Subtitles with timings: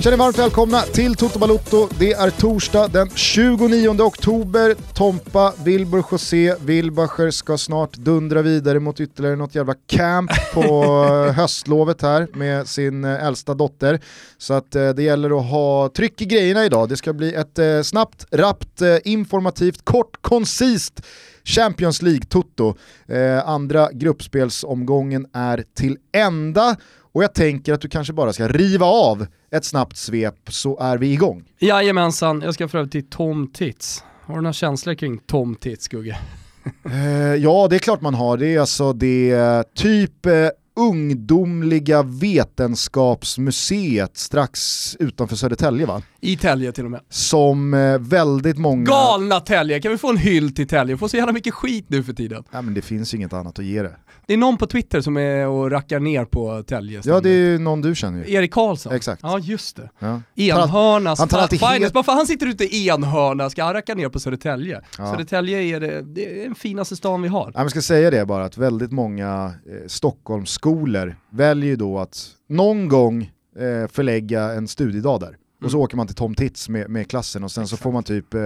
[0.00, 1.88] Känner varmt välkomna till Toto Balotto.
[1.98, 4.74] Det är torsdag den 29 oktober.
[4.94, 11.32] Tompa, Wilbur José, Wilbacher ska snart dundra vidare mot ytterligare något jävla camp på eh,
[11.32, 14.00] höstlovet här med sin eh, äldsta dotter.
[14.38, 16.88] Så att eh, det gäller att ha tryck i grejerna idag.
[16.88, 21.02] Det ska bli ett snabbt, rappt, informativt, kort, koncist
[21.44, 22.74] Champions League-toto.
[23.08, 26.76] Eh, andra gruppspelsomgången är till ända
[27.12, 30.98] och jag tänker att du kanske bara ska riva av ett snabbt svep så är
[30.98, 31.44] vi igång.
[31.58, 34.04] Jajamensan, jag ska för övrigt till Tom Tits.
[34.26, 36.18] Har du några känslor kring Tom Tits, Gugge?
[36.84, 38.36] eh, ja, det är klart man har.
[38.36, 40.32] Det är alltså det typ eh,
[40.76, 44.60] ungdomliga vetenskapsmuseet strax
[45.00, 46.02] utanför Södertälje va?
[46.20, 47.00] I Tälje till och med.
[47.08, 48.84] Som eh, väldigt många...
[48.84, 50.96] Galna Tälje, kan vi få en hyll till Tälje?
[50.96, 52.44] Får så jävla mycket skit nu för tiden.
[52.50, 53.96] Ja men det finns inget annat att ge det.
[54.26, 57.00] Det är någon på Twitter som är och rackar ner på Tälje.
[57.04, 58.34] Ja det är ju någon du känner ju.
[58.34, 58.92] Erik Karlsson.
[58.92, 59.22] Exakt.
[59.22, 59.90] Ja just det.
[59.98, 60.20] Ja.
[60.34, 61.80] Enhörnas han tar alltid finest.
[61.80, 61.94] helt...
[61.94, 64.80] Varför han sitter ute i enhörna ska han racka ner på Södertälje?
[64.98, 65.12] Ja.
[65.12, 67.52] Södertälje är, det, det är den finaste stan vi har.
[67.54, 72.88] Ja, men ska säga det bara att väldigt många eh, Stockholmsskolor väljer då att någon
[72.88, 75.36] gång eh, förlägga en studiedag där.
[75.64, 75.84] Och så Mm.
[75.84, 78.40] åker man till Tom Tits med, med klassen och sen så får man typ eh,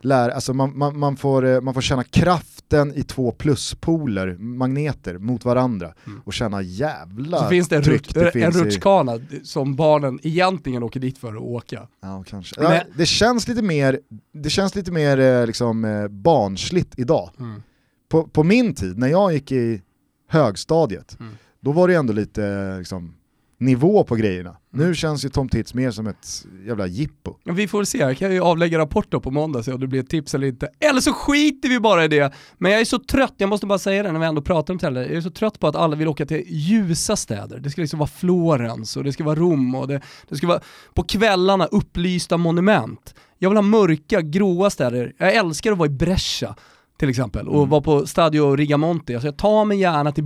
[0.00, 5.18] lära, alltså man, man, man, får, eh, man får känna kraften i två pluspoler, magneter,
[5.18, 6.20] mot varandra Mm.
[6.24, 8.58] och känna jävla Så finns det en, rut, det en finns i...
[8.64, 11.88] rutschkana som barnen egentligen åker dit för att åka.
[12.02, 12.60] Ja, kanske.
[12.62, 14.00] Men- Ja, det känns lite mer,
[14.34, 17.30] det känns lite mer eh, liksom, eh, barnsligt idag.
[17.40, 17.62] Mm.
[18.08, 19.82] På, på min tid, när jag gick i
[20.28, 21.32] högstadiet, Mm.
[21.60, 23.14] då var det ändå lite liksom,
[23.58, 24.56] nivå på grejerna.
[24.74, 24.88] Mm.
[24.88, 27.34] Nu känns ju Tom Tits mer som ett jävla jippo.
[27.44, 30.00] Vi får se, jag kan ju avlägga rapport då på måndag se om det blir
[30.00, 30.68] ett tips eller inte.
[30.80, 32.32] Eller så skiter vi bara i det.
[32.58, 34.78] Men jag är så trött, jag måste bara säga det när vi ändå pratar om
[34.78, 37.58] Tälje, jag är så trött på att alla vill åka till ljusa städer.
[37.58, 40.60] Det ska liksom vara Florens och det ska vara Rom och det, det ska vara
[40.94, 43.14] på kvällarna upplysta monument.
[43.38, 45.12] Jag vill ha mörka, gråa städer.
[45.18, 46.54] Jag älskar att vara i Brescia
[46.98, 47.68] till exempel och Mm.
[47.68, 49.14] vara på Stadio Rigamonti.
[49.14, 50.24] Alltså jag tar mig gärna till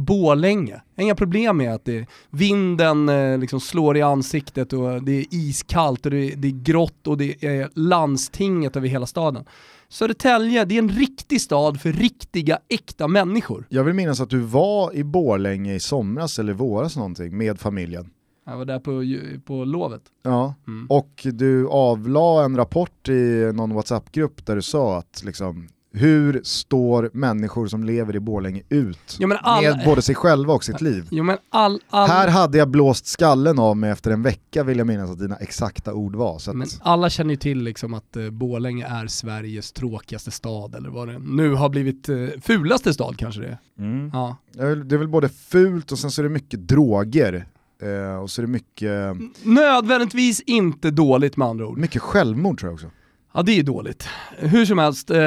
[0.97, 5.25] har Inga problem med att det, vinden eh, liksom slår i ansiktet och det är
[5.31, 9.45] iskallt och det, det är grått och det är landstinget över hela staden.
[9.89, 13.67] Södertälje, det är en riktig stad för riktiga, äkta människor.
[13.69, 18.11] Jag vill minnas att du var i Borlänge i somras eller våras någonting med familjen.
[18.47, 19.03] Jag var där på,
[19.47, 20.03] på lovet.
[20.23, 20.87] Ja, Mm.
[20.91, 27.11] och du avla en rapport i någon WhatsApp-grupp där du sa att liksom, hur står
[27.13, 31.09] människor som lever i Borlänge ut men alla- med både sig själva och sitt liv?
[31.11, 34.87] Jo all, all, Här hade jag blåst skallen av mig efter en vecka vill jag
[34.87, 36.37] minnas att dina exakta ord var.
[36.37, 40.91] Att, men alla känner ju till liksom att eh, Borlänge är Sveriges tråkigaste stad eller
[40.91, 43.59] vad det nu har blivit, eh, fulaste stad kanske det är.
[43.79, 44.11] mm.
[44.13, 44.37] Ja.
[44.53, 47.47] Det är väl- det är väl både fult och sen så är det mycket droger.
[47.83, 51.79] Eh, och så är det mycket, Nödvändigtvis inte dåligt med andra ord.
[51.79, 52.91] mycket självmord tror jag också.
[53.35, 54.09] Ja det är dåligt.
[54.39, 55.19] Hur som helst, eh,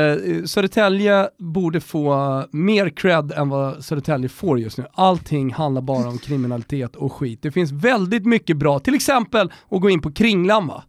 [0.45, 4.85] Södertälje borde få mer cred än vad Södertälje får just nu.
[4.93, 7.39] Allting handlar bara om kriminalitet och skit.
[7.41, 10.83] Det finns väldigt mycket bra, till exempel att gå in på Kringlan va?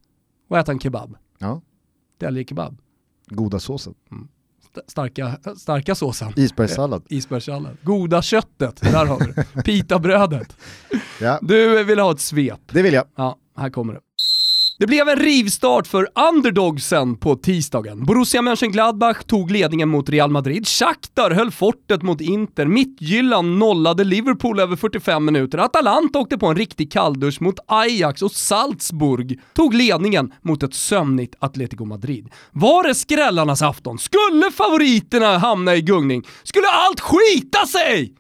[0.49, 1.17] och äta en kebab.
[1.39, 1.63] Ja.
[2.21, 2.79] Tälje kebab.
[3.27, 3.95] Goda såsen.
[4.65, 6.33] St- Starka, starka såsen.
[6.37, 7.03] Isbergssallad.
[7.11, 7.77] Isbergssallad.
[7.83, 9.63] Goda köttet, där har vi det.
[9.65, 10.57] Pitabrödet.
[11.21, 12.61] Ja, Du vill ha ett svep.
[12.73, 13.05] det vill jag.
[13.17, 14.01] Ja, här kommer det.
[14.79, 18.05] Det blev en rivstart för underdogsen på tisdagen.
[18.05, 24.61] Borussia Mönchengladbach tog ledningen mot Real Madrid, Shakhtar höll fortet mot Inter, Mittgyllan nollade Liverpool
[24.61, 30.33] över 45 minuter, Atalanta åkte på en riktig kalldusch mot Ajax och Salzburg tog ledningen
[30.43, 32.29] mot ett sömnigt Atletico Madrid.
[32.53, 33.99] Var det skrällarnas afton?
[33.99, 36.23] Skulle favoriterna hamna i gungning?
[36.43, 38.15] Skulle allt skita sig?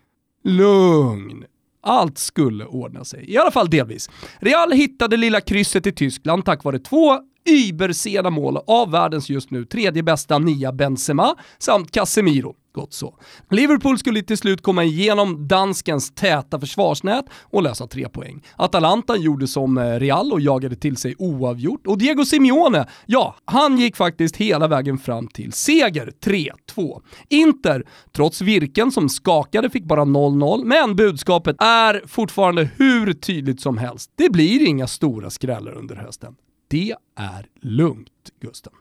[0.44, 1.44] Lugn.
[1.86, 4.10] Allt skulle ordna sig, i alla fall delvis.
[4.38, 7.18] Real hittade lilla krysset i Tyskland tack vare två
[7.50, 12.54] übersena mål av världens just nu tredje bästa nia Benzema samt Casemiro.
[12.76, 13.14] Gott så.
[13.50, 18.42] Liverpool skulle till slut komma igenom danskens täta försvarsnät och lösa tre poäng.
[18.56, 23.78] Atalanta gjorde som eh, Real och jagade till sig oavgjort och Diego Simeone, ja, han
[23.78, 27.02] gick faktiskt hela vägen fram till seger 3-2.
[27.28, 33.78] Inter, trots virken som skakade, fick bara 0-0, men budskapet är fortfarande hur tydligt som
[33.78, 34.10] helst.
[34.16, 36.34] Det blir inga stora skrällar under hösten.
[36.68, 38.72] Det är lugnt, Gusten.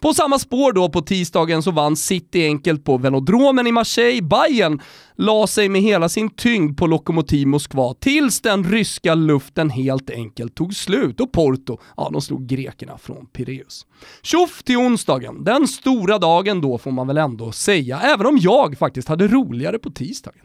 [0.00, 4.22] På samma spår då på tisdagen så vann City enkelt på velodromen i Marseille.
[4.22, 4.80] Bayern
[5.16, 10.54] la sig med hela sin tyngd på Lokomotiv Moskva tills den ryska luften helt enkelt
[10.54, 13.86] tog slut och Porto, ja de slog grekerna från Pireus.
[14.22, 18.78] Tjoff till onsdagen, den stora dagen då får man väl ändå säga, även om jag
[18.78, 20.44] faktiskt hade roligare på tisdagen.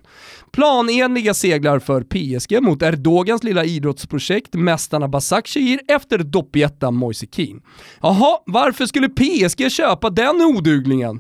[0.52, 7.60] Planenliga seglar för PSG mot Erdogans lilla idrottsprojekt Mästarna Başakşehir efter doppietta Moise Keane.
[8.02, 11.20] Jaha, varför skulle PSG köpa den oduglingen?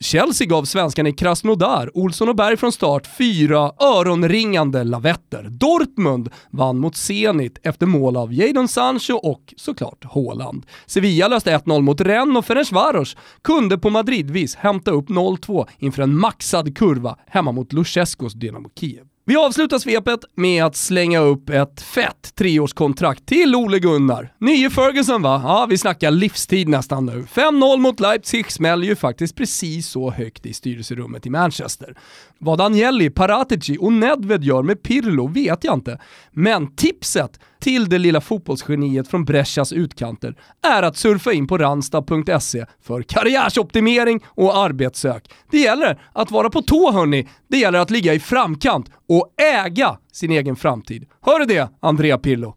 [0.00, 5.42] Chelsea gav svenskarna i Krasnodar, Olsson och Berg från start, fyra öronringande lavetter.
[5.50, 10.66] Dortmund vann mot Zenit efter mål av Jadon Sancho och såklart Haaland.
[10.86, 16.18] Sevilla löste 1-0 mot Rennes och Ferencvaros kunde på Madridvis hämta upp 0-2 inför en
[16.18, 19.04] maxad kurva hemma mot Luchescos Dynamo Kiev.
[19.28, 24.32] Vi avslutar svepet med att slänga upp ett fett treårskontrakt till Ole Gunnar.
[24.38, 25.40] Nye Ferguson va?
[25.44, 27.26] Ja, vi snackar livstid nästan nu.
[27.32, 31.98] 5-0 mot Leipzig smäller ju faktiskt precis så högt i styrelserummet i Manchester.
[32.38, 35.98] Vad Agnelli, Paratici och Nedved gör med Pirlo vet jag inte.
[36.32, 40.34] Men tipset till det lilla fotbollsgeniet från Brescias utkanter
[40.66, 45.30] är att surfa in på ranstad.se för karriärsoptimering och arbetssök.
[45.50, 47.28] Det gäller att vara på tå hörni.
[47.48, 51.06] Det gäller att ligga i framkant och äga sin egen framtid.
[51.22, 52.56] Hör du det, Andrea Pirlo?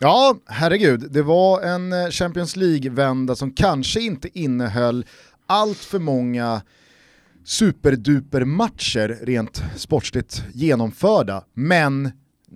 [0.00, 1.06] Ja, herregud.
[1.10, 5.04] Det var en eh, Champions League-vända som kanske inte innehöll
[5.46, 6.62] allt för många
[7.44, 12.12] superduper-matcher rent sportsligt genomförda, men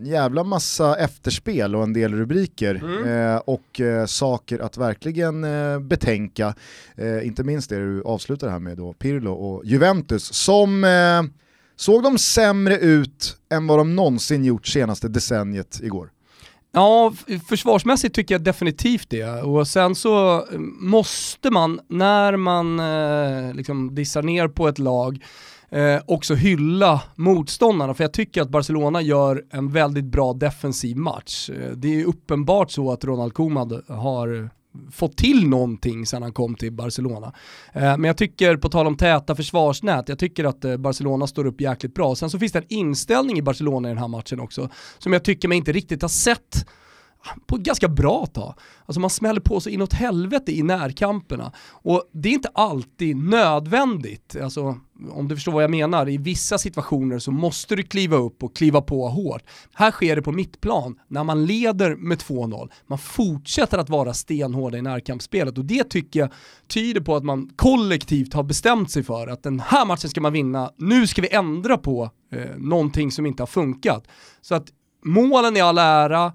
[0.06, 3.34] jävla massa efterspel och en del rubriker mm.
[3.34, 6.54] eh, och eh, saker att verkligen eh, betänka.
[6.96, 11.22] Eh, inte minst det du avslutar här med då, Pirlo och Juventus som eh,
[11.76, 16.10] såg de sämre ut än vad de någonsin gjort senaste decenniet igår.
[16.72, 17.12] Ja,
[17.48, 19.42] försvarsmässigt tycker jag definitivt det.
[19.42, 22.76] Och sen så eh, måste man, när man
[23.56, 25.24] liksom dissar ner på ett lag,
[25.70, 27.94] eh, också hylla motståndarna.
[27.94, 31.50] För jag tycker att Barcelona gör en väldigt bra defensiv match.
[31.50, 34.50] Eh, det är uppenbart så att Ronald Koeman har
[34.90, 37.32] fått till någonting sedan han kom till Barcelona.
[37.72, 41.46] Eh, men jag tycker, på tal om täta försvarsnät, jag tycker att eh, Barcelona står
[41.46, 42.14] upp jäkligt bra.
[42.14, 44.68] Sen så finns det en inställning i Barcelona i den här matchen också,
[44.98, 46.66] som jag tycker mig inte riktigt har sett
[47.46, 48.54] på ett ganska bra tag.
[48.86, 51.52] Alltså man smäller på så inåt helvete i närkamperna.
[51.70, 54.76] Och det är inte alltid nödvändigt, alltså
[55.10, 58.56] om du förstår vad jag menar, i vissa situationer så måste du kliva upp och
[58.56, 59.42] kliva på hårt.
[59.74, 62.70] Här sker det på mittplan, när man leder med 2-0.
[62.86, 66.30] Man fortsätter att vara stenhårda i närkampsspelet och det tycker jag
[66.68, 70.32] tyder på att man kollektivt har bestämt sig för att den här matchen ska man
[70.32, 74.08] vinna, nu ska vi ändra på eh, någonting som inte har funkat.
[74.40, 74.66] Så att
[75.04, 76.32] målen i all ära,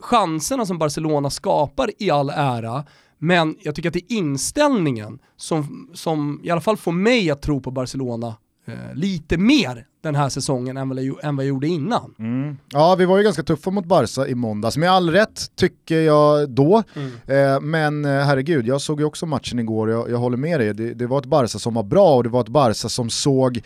[0.00, 2.84] chanserna som Barcelona skapar i all ära,
[3.18, 7.42] men jag tycker att det är inställningen som, som i alla fall får mig att
[7.42, 11.48] tro på Barcelona eh, lite mer den här säsongen än vad jag, än vad jag
[11.48, 12.14] gjorde innan.
[12.18, 12.56] Mm.
[12.68, 16.50] Ja, vi var ju ganska tuffa mot Barca i måndags, med all rätt tycker jag
[16.50, 16.82] då.
[16.94, 17.10] Mm.
[17.26, 20.60] Eh, men eh, herregud, jag såg ju också matchen igår och jag, jag håller med
[20.60, 20.74] dig.
[20.74, 23.62] Det, det var ett Barca som var bra och det var ett Barca som såg,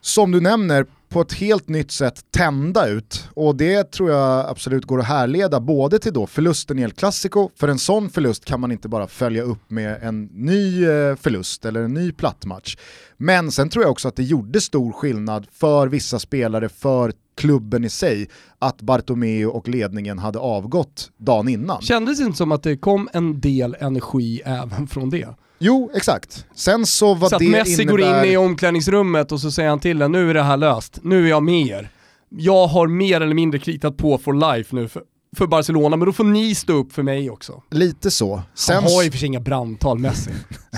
[0.00, 3.28] som du nämner, på ett helt nytt sätt tända ut.
[3.34, 7.50] Och det tror jag absolut går att härleda både till då förlusten i El Clasico,
[7.56, 11.64] för en sån förlust kan man inte bara följa upp med en ny eh, förlust
[11.64, 12.76] eller en ny plattmatch.
[13.16, 17.84] Men sen tror jag också att det gjorde stor skillnad för vissa spelare, för klubben
[17.84, 21.82] i sig, att Bartomeu och ledningen hade avgått dagen innan.
[21.82, 25.28] Kändes det inte som att det kom en del energi även från det?
[25.62, 26.46] Jo, exakt.
[26.54, 27.90] Sen så vad så det att Messi innebär...
[27.90, 30.98] går in i omklädningsrummet och så säger han till en, nu är det här löst,
[31.02, 31.90] nu är jag med er.
[32.28, 35.02] Jag har mer eller mindre kritat på for life nu för,
[35.36, 37.62] för Barcelona, men då får ni stå upp för mig också.
[37.70, 38.42] Lite så.
[38.54, 38.74] Sen...
[38.74, 40.30] Han har ju för sig inga brandtal Messi.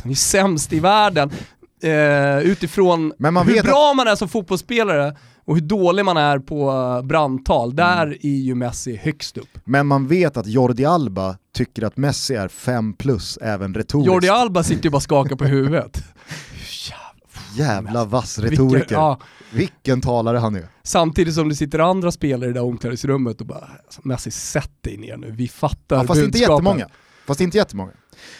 [0.02, 1.30] Han är sämst i världen.
[1.82, 3.96] Eh, utifrån hur bra att...
[3.96, 8.18] man är som fotbollsspelare och hur dålig man är på eh, brandtal, där mm.
[8.22, 9.58] är ju Messi högst upp.
[9.64, 14.06] Men man vet att Jordi Alba tycker att Messi är 5 plus även retoriskt.
[14.06, 16.04] Jordi Alba sitter ju bara och skakar på huvudet.
[17.56, 18.78] Jävla vass retoriker.
[18.78, 19.20] Vilken, ja.
[19.52, 20.66] Vilken talare han är.
[20.82, 24.72] Samtidigt som det sitter andra spelare i det där omklädningsrummet och bara alltså, Messi sätt
[24.80, 26.24] dig ner nu, vi fattar ja, fast budskapen.
[26.24, 26.88] inte jättemånga.
[27.26, 27.92] Fast inte jättemånga.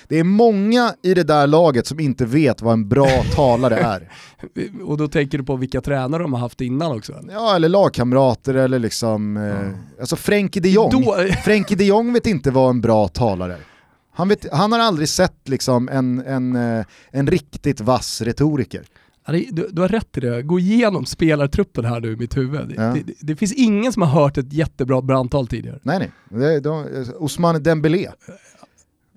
[0.09, 4.13] Det är många i det där laget som inte vet vad en bra talare är.
[4.85, 7.21] Och då tänker du på vilka tränare de har haft innan också?
[7.31, 9.71] Ja, eller lagkamrater eller liksom, mm.
[9.71, 10.91] eh, alltså Frenkie de Jong.
[10.91, 11.17] Då...
[11.45, 13.61] Frenkie de Jong vet inte vad en bra talare är.
[14.15, 18.83] Han, vet, han har aldrig sett liksom en, en, eh, en riktigt vass retoriker.
[19.27, 22.75] Du, du, har rätt i det, gå igenom spelartruppen här nu i mitt huvud.
[22.77, 22.83] Ja.
[22.83, 25.79] Det, det, det, finns ingen som har hört ett jättebra brandtal tidigare.
[25.83, 26.11] Nej nej,
[26.41, 28.09] det, de, Osman Dembélé.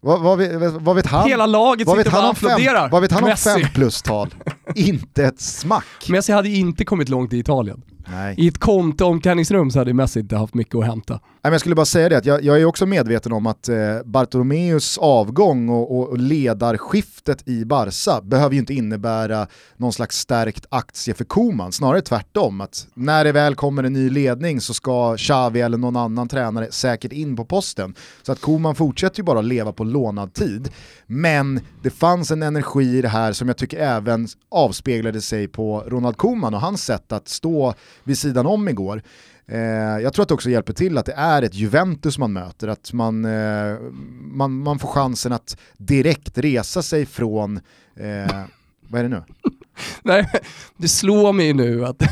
[0.06, 1.30] Vad, vad, vet, vad vet han?
[1.30, 2.82] Hela laget vad sitter och applåderar.
[2.82, 4.36] Fem, vad vet han om fem plus-tal?
[4.76, 6.10] inte ett smack.
[6.10, 7.82] Messi hade inte kommit långt i Italien.
[8.08, 8.36] Nej.
[8.38, 11.14] I ett Conte-omklädningsrum så hade Messi inte haft mycket att hämta.
[11.14, 13.70] Nej, men jag skulle bara säga det, att jag, jag är också medveten om att
[13.70, 19.48] eh, Bartolomeus avgång och, och, och ledarskiftet i Barca behöver ju inte innebära
[19.78, 22.62] någon slags stärkt aktie för Koman, snarare tvärtom.
[22.62, 26.72] Att när det väl kommer en ny ledning så ska Xavi eller någon annan tränare
[26.72, 27.96] säkert in på posten.
[28.24, 30.70] Så att Koman fortsätter ju bara leva på lånad tid.
[31.08, 35.84] Men det fanns en energi i det här som jag tycker även avspeglade sig på
[35.88, 39.02] Ronald Koman och hans sätt att stå vid sidan om igår.
[39.48, 39.60] Eh,
[40.04, 42.94] jag tror att det också hjälper till att det är ett Juventus man möter, att
[42.94, 43.78] man, eh,
[44.22, 47.58] man, man får chansen att direkt resa sig från,
[47.96, 48.44] eh,
[48.88, 49.24] vad är det nu?
[50.04, 50.30] Nej,
[50.78, 52.04] det slår mig nu att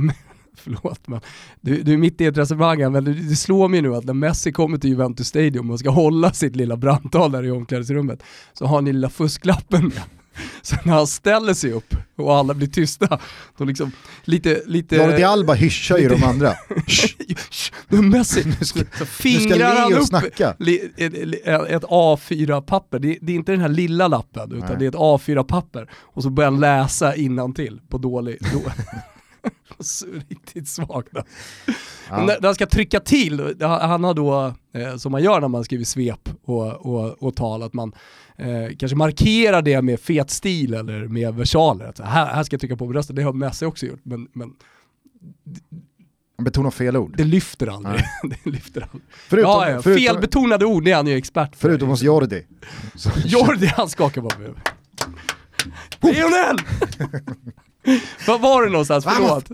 [0.56, 1.20] förlåt men
[1.60, 4.52] du, du är mitt i ett resonemang men det, slår mig nu att när Messi
[4.52, 8.82] kommer till Juventus Stadium och ska hålla sitt lilla brandtal där i omklädningsrummet så har
[8.82, 10.02] ni lilla fusklappen med.
[10.62, 13.18] Så när han ställer sig upp och alla blir tysta,
[13.56, 13.92] då liksom
[14.24, 14.62] lite...
[14.66, 16.54] lite Jordi Alba hyschar ju de andra.
[17.88, 18.44] Messi,
[19.06, 20.56] fingrar han upp snacka.
[20.96, 21.14] ett,
[21.68, 24.76] ett A4-papper, det, det är inte den här lilla lappen utan Nej.
[24.78, 28.38] det är ett A4-papper och så börjar han läsa innantill på dålig...
[28.52, 28.70] Då.
[30.28, 31.12] Riktigt svagt.
[32.10, 35.40] Men När, när han ska trycka till, han han har då, eh, som man gör
[35.40, 37.92] när man skriver svep och, och, och tal, att man
[38.38, 41.84] eh, kanske markerar det med fet stil eller med versaler.
[41.84, 44.52] Att här, här ska jag trycka på bröstet, det har Messi också gjort, men, men
[46.36, 47.14] Han betonar fel ord.
[47.16, 48.00] det lyfter aldrig.
[48.22, 49.02] det lyfter aldrig.
[49.28, 49.82] Förutom, ja, ja.
[49.82, 51.56] förutom, Felbetonade ord, det är han ju expert på.
[51.58, 52.46] förutom hos Jordi.
[52.94, 54.62] Så- Jordi han skakar på huvudet.
[56.00, 56.58] Lionel!
[58.26, 59.04] Var var du någonstans?
[59.04, 59.50] Förlåt.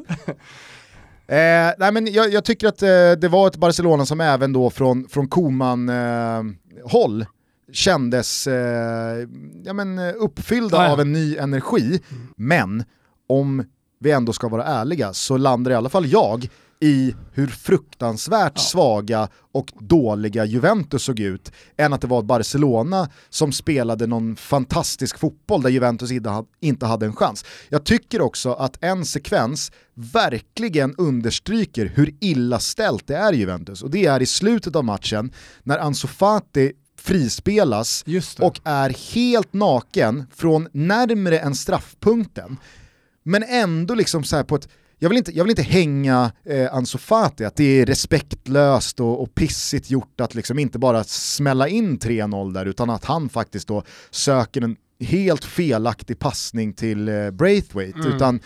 [1.26, 2.88] Eh, nej men jag, jag tycker att eh,
[3.20, 7.26] det var ett Barcelona som även då från, från Koman-håll
[7.75, 9.28] kändes eh,
[9.64, 10.93] ja, men, eh, uppfyllda Ja, ja.
[10.93, 12.00] av en ny energi.
[12.37, 12.85] Men
[13.28, 13.64] om
[14.00, 16.49] vi ändå ska vara ärliga så landar i alla fall jag
[16.81, 23.52] i hur fruktansvärt svaga och dåliga Juventus såg ut än att det var Barcelona som
[23.52, 26.11] spelade någon fantastisk fotboll där Juventus
[26.61, 27.45] inte hade en chans.
[27.69, 33.83] Jag tycker också att en sekvens verkligen understryker hur illa ställt det är i Juventus
[33.83, 36.73] och det är i slutet av matchen när Ansu Fati
[37.04, 38.04] frispelas
[38.40, 42.56] och är helt naken från närmre än straffpunkten.
[43.23, 44.68] Men ändå liksom så på ett,
[44.99, 49.23] jag vill inte, jag vill inte hänga eh, Ansu Fati, att det är respektlöst och,
[49.23, 53.68] och pissigt gjort att liksom inte bara smälla in 3-0 där, utan att han faktiskt
[53.68, 57.99] då söker en helt felaktig passning till eh, Braithwaite.
[57.99, 58.16] Mm.
[58.16, 58.40] Utan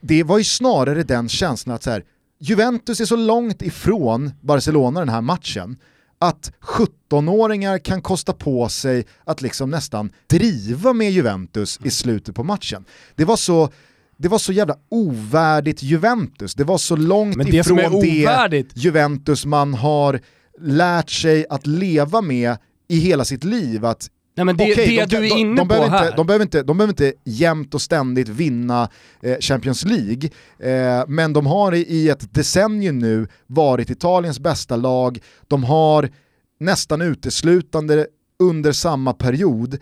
[0.00, 2.04] det var ju snarare den känslan att så här,
[2.38, 5.76] Juventus är så långt ifrån Barcelona den här matchen,
[6.28, 12.44] att 17-åringar kan kosta på sig att liksom nästan driva med Juventus i slutet på
[12.44, 12.84] matchen.
[13.14, 13.68] Det var så,
[14.16, 19.46] det var så jävla ovärdigt Juventus, det var så långt Men det ifrån det Juventus
[19.46, 20.20] man har
[20.60, 22.56] lärt sig att leva med
[22.88, 23.84] i hela sitt liv.
[23.84, 26.04] Att Nej men det, Okej, det de, du är de, inne de, på behöver här.
[26.04, 28.88] Inte, de, behöver inte, de behöver inte jämt och ständigt vinna
[29.22, 35.18] eh, Champions League, eh, men de har i, ett decennium nu varit Italiens bästa lag,
[35.48, 36.10] de har
[36.60, 38.06] nästan uteslutande
[38.38, 39.78] under samma period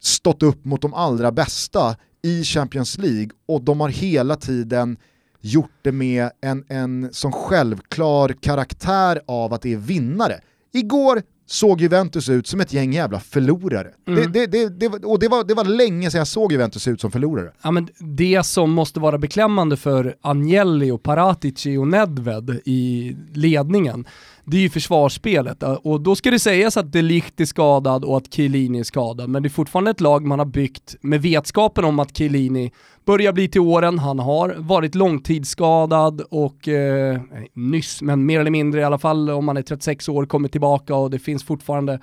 [0.00, 4.96] stått upp mot de allra bästa i Champions League och de har hela tiden
[5.40, 10.40] gjort det med en, en sån självklar karaktär av att det är vinnare.
[10.72, 13.88] Igår såg Juventus ut som ett gäng jävla förlorare.
[14.08, 14.32] Mm.
[14.32, 17.10] Det, det, det, och det var, det var länge sedan jag såg Juventus ut som
[17.10, 17.52] förlorare.
[17.62, 24.06] Ja, men det som måste vara beklämmande för Agnelli och Paratici och Nedved i ledningen,
[24.50, 25.62] det är ju försvarsspelet.
[25.62, 29.30] Och då ska det sägas att De Ligt är skadad och att Chiellini är skadad,
[29.30, 32.72] men det är fortfarande ett lag man har byggt med vetskapen om att Chiellini
[33.04, 37.20] börjar bli till åren, han har varit långtidsskadad och eh,
[37.54, 40.94] nyss, men mer eller mindre i alla fall om han är 36 år, kommer tillbaka
[40.94, 42.00] och det finns fortfarande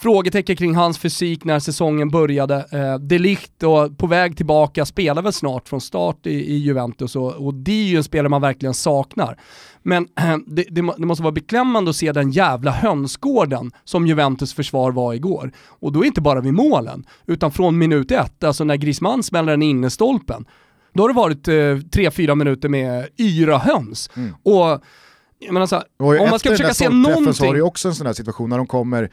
[0.00, 2.56] frågetecken kring hans fysik när säsongen började.
[2.72, 7.16] Eh, De Ligt och på väg tillbaka, spelar väl snart från start i, i Juventus
[7.16, 9.38] och, och det är ju en spelare man verkligen saknar.
[9.82, 10.08] Men
[10.46, 14.92] det, det, må- det måste vara beklämmande att se den jävla hönsgården som Juventus försvar
[14.92, 15.52] var igår.
[15.68, 19.52] Och då är inte bara vid målen, utan från minut ett, alltså när Griezmann smäller
[19.52, 20.44] den i innerstolpen.
[20.92, 24.10] Då har det varit eh, tre, fyra minuter med yra höns.
[24.16, 24.34] Mm.
[24.42, 24.82] Och
[25.38, 27.46] jag menar så här, om man ska efter den försöka där se stolpträffen så har
[27.46, 27.54] någonting...
[27.54, 29.10] du också en sån här situation när de kommer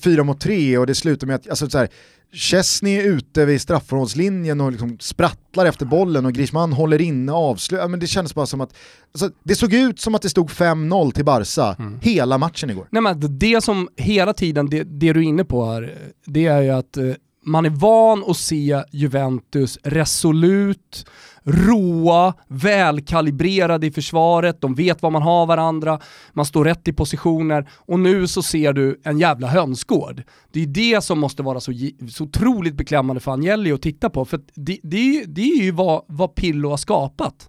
[0.00, 1.88] fyra mot tre och det slutar med att, alltså så här,
[2.32, 7.38] Chesney är ute vid straffområdeslinjen och liksom sprattlar efter bollen och Griezmann håller inne och
[7.38, 7.88] avslutar.
[7.88, 8.74] Men det kändes bara som att,
[9.12, 11.98] alltså, det såg ut som att det stod 5-0 till Barca Mm.
[12.02, 12.88] hela matchen igår.
[12.90, 15.94] Nej men det som hela tiden, det, det du är inne på här,
[16.26, 17.04] det är ju att eh,
[17.46, 21.06] man är van att se Juventus resolut,
[21.42, 26.00] råa, välkalibrerade i försvaret, de vet vad man har varandra,
[26.32, 30.22] man står rätt i positioner och nu så ser du en jävla hönsgård.
[30.52, 31.72] Det är det som måste vara så,
[32.10, 36.04] så otroligt beklämmande för Agnelli att titta på, för det, det, det är ju vad,
[36.06, 37.48] vad Pillo har skapat,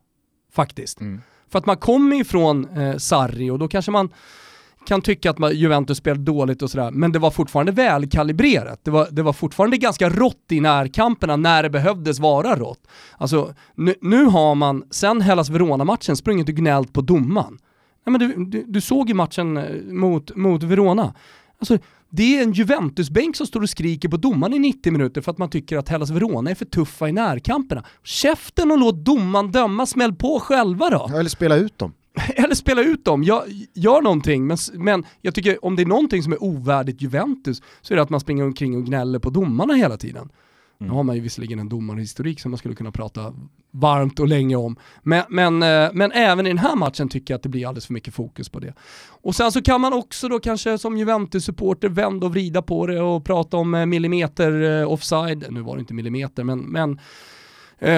[0.53, 1.01] faktiskt.
[1.01, 1.21] Mm.
[1.51, 4.09] För att man kommer ifrån eh, Sarri och då kanske man
[4.85, 8.79] kan tycka att Juventus spelade dåligt och sådär, men det var fortfarande välkalibrerat.
[8.83, 12.87] Det var, det var fortfarande ganska rått i närkamperna när det behövdes vara rått.
[13.17, 17.57] Alltså, nu, nu har man, sen Hellas Verona-matchen, sprungit och gnällt på domaren.
[18.05, 21.13] Nej, men du, du, du, såg ju matchen eh, mot, mot Verona.
[21.59, 21.77] Alltså,
[22.09, 25.37] det är en Juventus-bänk som står och skriker på domaren i 90 minuter för att
[25.37, 27.83] man tycker att Hellas Verona är för tuffa i närkamperna.
[28.03, 31.09] Käften och låt domaren döma, smäll på själva då.
[31.17, 31.93] eller spela ut dem.
[32.36, 33.43] eller spela ut dem, gör,
[33.74, 34.48] gör någonting.
[34.48, 38.01] Men, men jag tycker om det är någonting som är ovärdigt Juventus så är det
[38.01, 40.29] att man springer omkring och gnäller på domarna hela tiden.
[40.79, 40.89] Mm.
[40.89, 43.34] Nu har man ju visserligen en domarhistorik som man skulle kunna prata
[43.72, 44.75] varmt och länge om.
[45.03, 47.86] Men, men, eh, men även i den här matchen tycker jag att det blir alldeles
[47.86, 48.74] för mycket fokus på det.
[49.07, 53.01] Och sen så kan man också då kanske som Juventus-supporter vända och vrida på det
[53.01, 55.45] och prata om eh, millimeter eh, offside.
[55.50, 57.00] Nu var det inte millimeter, men, men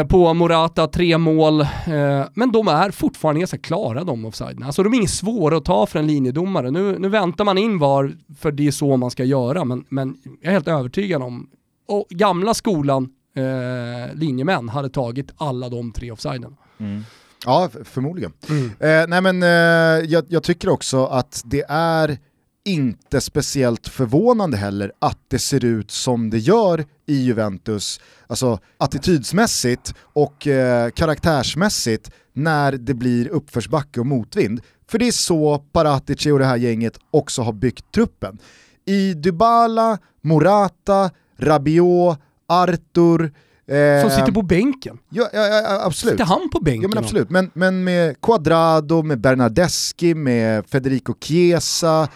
[0.10, 1.62] på Morata, tre mål.
[1.62, 4.66] Eh, men de är fortfarande ganska klara de offsiderna.
[4.66, 6.72] Alltså de är inget svåra att ta för en linjedomare.
[6.72, 10.18] Nu, nu väntar man in VAR för det är så man ska göra, men, men
[10.42, 11.50] jag är helt övertygad om,
[11.88, 16.58] och gamla skolan eh, linjemän hade tagit alla de tre offsiderna.
[16.80, 17.04] Mm.
[17.46, 18.34] Ja, förmodligen.
[18.50, 18.66] Mm.
[18.66, 22.18] Eh, nej men eh, jag, jag, tycker också att det är
[22.66, 29.94] inte speciellt förvånande heller att det ser ut som det gör i Juventus, alltså attitydsmässigt
[30.00, 34.62] och eh, karaktärsmässigt när det blir uppförsbacke och motvind.
[34.88, 38.38] För det är så Paratici och det här gänget också har byggt truppen.
[38.86, 43.34] I Dybala, Morata, Rabiot, Artur,
[43.70, 44.98] Eh, som sitter på bänken.
[45.10, 46.14] Ja, ja, ja, absolut.
[46.14, 46.82] Sitter han på bänken?
[46.82, 47.30] Ja, men absolut.
[47.30, 52.08] Men, men med Quadrado, med Bernardeschi, med Federico Chiesa,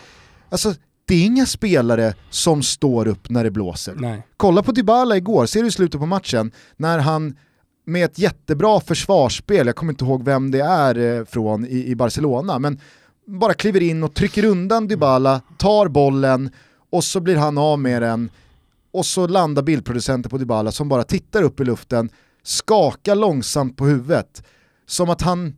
[0.51, 0.73] Alltså,
[1.11, 3.95] det är inga spelare som står upp när det blåser.
[3.95, 4.27] Nej.
[4.37, 7.37] Kolla på Dybala igår, ser du i slutet på matchen, när han
[7.85, 11.95] med ett jättebra försvarsspel, jag kommer inte ihåg vem det är eh, från i, i
[11.95, 12.79] Barcelona, men
[13.27, 16.49] bara kliver in och trycker undan Dybala, tar bollen
[16.89, 18.29] och så blir han av med den
[18.91, 22.09] och så landar bildproducenten på Dybala som bara tittar upp i luften,
[22.43, 24.43] skakar långsamt på huvudet,
[24.85, 25.55] som att han,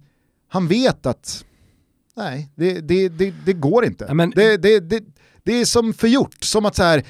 [0.48, 1.46] han vet att
[2.16, 4.14] Nej, det, det, det, det går inte.
[4.14, 4.30] Men...
[4.36, 5.04] det, det, det,
[5.46, 7.04] det är som förgjort, som att så här,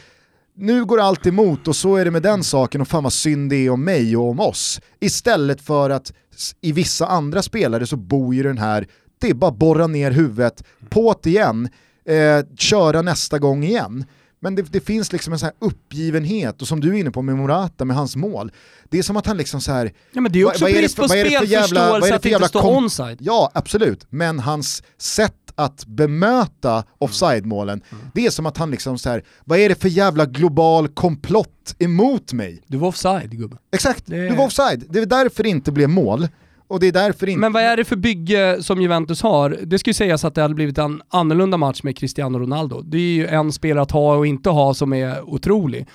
[0.56, 3.50] nu går allt emot och så är det med den saken och fan vad synd
[3.50, 4.82] det är om mig och om oss.
[5.00, 6.14] Istället för att
[6.62, 8.88] i vissa andra spelare så bor ju den här,
[9.20, 11.70] det är bara borra ner huvudet, på det igen,
[12.06, 14.06] eh, köra nästa gång igen.
[14.40, 17.22] Men det, det, finns liksom en sån här uppgivenhet, och som du är inne på
[17.22, 18.52] med Morata, med hans mål.
[18.90, 19.94] Det är som att han liksom så här...
[20.12, 23.18] Ja men det är också brist på spelförståelse att inte stå onside.
[23.20, 24.06] Ja, absolut.
[24.10, 28.06] Men hans sätt att bemöta offside-målen, mm.
[28.14, 31.76] det är som att han liksom så här, vad är det för jävla global komplott
[31.80, 32.62] emot mig?
[32.68, 33.58] Du var offside gubbe.
[33.72, 34.30] Exakt, det...
[34.30, 34.86] du var offside.
[34.90, 36.28] Det är därför det inte blev mål.
[36.68, 37.40] Och det är därför inte...
[37.40, 39.58] Men vad är det för bygge som Juventus har?
[39.64, 42.82] Det ska ju sägas att det hade blivit en annorlunda match med Cristiano Ronaldo.
[42.82, 45.88] Det är ju en spelare att ha och inte ha som är otrolig.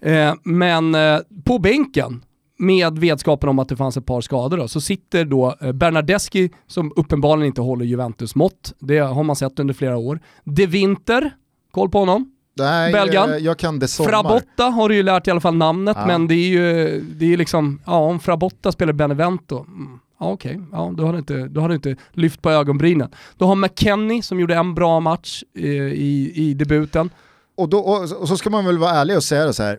[0.00, 2.24] Eh, men eh, på bänken,
[2.58, 6.50] med vetskapen om att det fanns ett par skador då, så sitter då eh, Bernardeschi
[6.66, 8.74] som uppenbarligen inte håller Juventus mått.
[8.78, 10.20] Det har man sett under flera år.
[10.44, 11.30] De Winter,
[11.70, 12.32] koll på honom?
[12.56, 13.30] Nej, Belgan.
[13.30, 14.10] Eh, jag kan det sommar.
[14.10, 16.06] Frabotta har du ju lärt i alla fall namnet, ja.
[16.06, 20.56] men det är ju det är liksom, ja om Frabotta spelar Benevento, mm, Ja, Okej,
[20.56, 20.66] okay.
[20.72, 23.10] ja, då, har du inte, då har du inte lyft på ögonbrynen.
[23.36, 27.10] Du har McKennie som gjorde en bra match eh, i, i debuten.
[27.56, 29.78] Och, då, och, och, så ska man väl vara ärlig och säga det så här.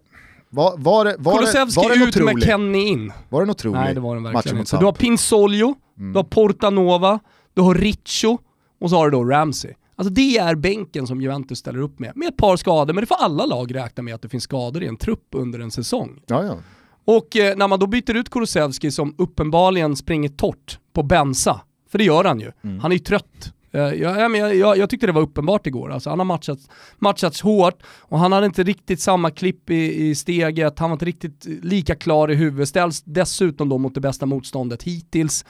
[0.49, 2.35] Var, var, det, var, Kulusevski var ut, otrolig?
[2.35, 3.13] McKennie in.
[3.29, 4.77] Var det en otrolig Nej det var den verkligen inte.
[4.77, 6.13] Du har Pinsolio, mm.
[6.13, 7.19] du har Portanova,
[7.53, 8.37] du har Riccio
[8.79, 9.73] och så har du då Ramsey.
[9.95, 13.07] Alltså det är bänken som Juventus ställer upp med, med ett par skador, men det
[13.07, 16.21] får alla lag räkna med att det finns skador i en trupp under en säsong.
[16.27, 16.57] Ja, ja.
[17.05, 21.97] Och eh, när man då byter ut Kulusevski som uppenbarligen springer torrt på bensa, för
[21.97, 22.51] det gör han ju.
[22.63, 22.79] Mm.
[22.79, 25.91] Han är ju trött jag, jag, jag, jag, tyckte det var uppenbart igår.
[25.91, 30.15] Alltså, han har matchats, matchats hårt och han hade inte riktigt samma klipp i, i
[30.15, 32.69] steget, han var inte riktigt lika klar i huvudet.
[32.69, 35.45] Ställs dessutom då mot det bästa motståndet hittills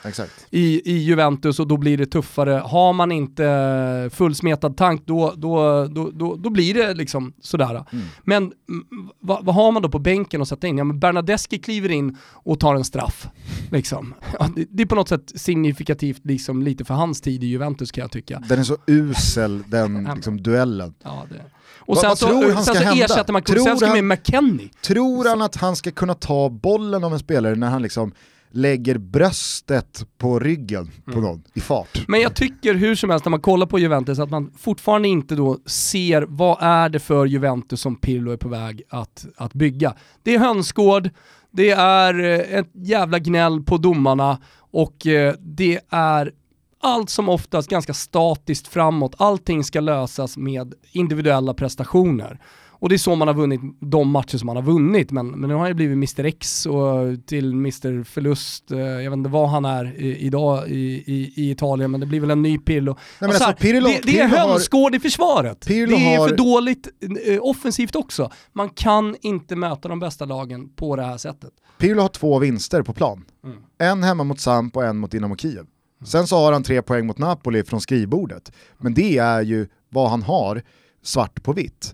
[0.50, 2.62] i, i Juventus och då blir det tuffare.
[2.66, 7.86] Har man inte fullsmetad tank då, då, då, då, då blir det liksom sådär.
[7.92, 8.06] Mm.
[8.24, 8.52] Men
[9.20, 10.78] vad, vad, har man då på bänken att sätta in?
[10.78, 13.28] Ja, men Bernadeschi kliver in och tar en straff.
[13.72, 14.14] Liksom.
[14.40, 17.92] Ja, det, det, är på något sätt signifikativt liksom, lite för hans tid i Juventus
[17.92, 18.40] kan jag tycka.
[18.50, 20.94] Den är så usel, den liksom, duellen.
[21.04, 21.42] Ja, det.
[21.80, 23.06] Och sen vad så, tror han sen ska så hända?
[23.06, 24.70] ersätter man Kulusevski med McKennie.
[24.82, 28.12] Tror han att han ska kunna ta bollen av en spelare när han liksom
[28.52, 31.24] lägger bröstet på ryggen på Mm.
[31.24, 32.08] någon i fart?
[32.08, 35.36] Men jag tycker hur som helst när man kollar på Juventus att man fortfarande inte
[35.36, 39.94] då ser vad är det för Juventus som Pirlo är på väg att, att bygga.
[40.24, 41.10] Det är hönsgård,
[41.52, 44.38] det är eh, ett jävla gnäll på domarna
[44.72, 46.32] och eh, det är
[46.82, 49.16] allt som oftast ganska statiskt framåt.
[49.18, 52.40] Allting ska lösas med individuella prestationer.
[52.80, 55.48] Och det är så man har vunnit de matcher som man har vunnit, men, men
[55.50, 59.30] nu har han ju blivit Mr X och till Mr Förlust, eh, jag vet inte
[59.30, 60.76] vad han är i, idag i,
[61.08, 62.98] i, i Italien, men det blir väl en ny Pirlo.
[63.20, 65.66] men Och så här, alltså, Pirlo- det, det är hönsgård i försvaret.
[65.68, 66.88] Pirlo det är har- för dåligt
[67.28, 68.32] eh, offensivt också.
[68.54, 71.52] Man kan inte möta de bästa lagen på det här sättet.
[71.80, 73.26] Pirlo har två vinster på plan.
[73.46, 73.58] Mm.
[73.78, 75.66] En hemma mot Samp och en mot Dynamo Kiev.
[76.04, 78.52] Sen så har han tre poäng mot Napoli från skrivbordet.
[78.78, 80.64] Men det är ju vad han har
[81.04, 81.94] svart på vitt.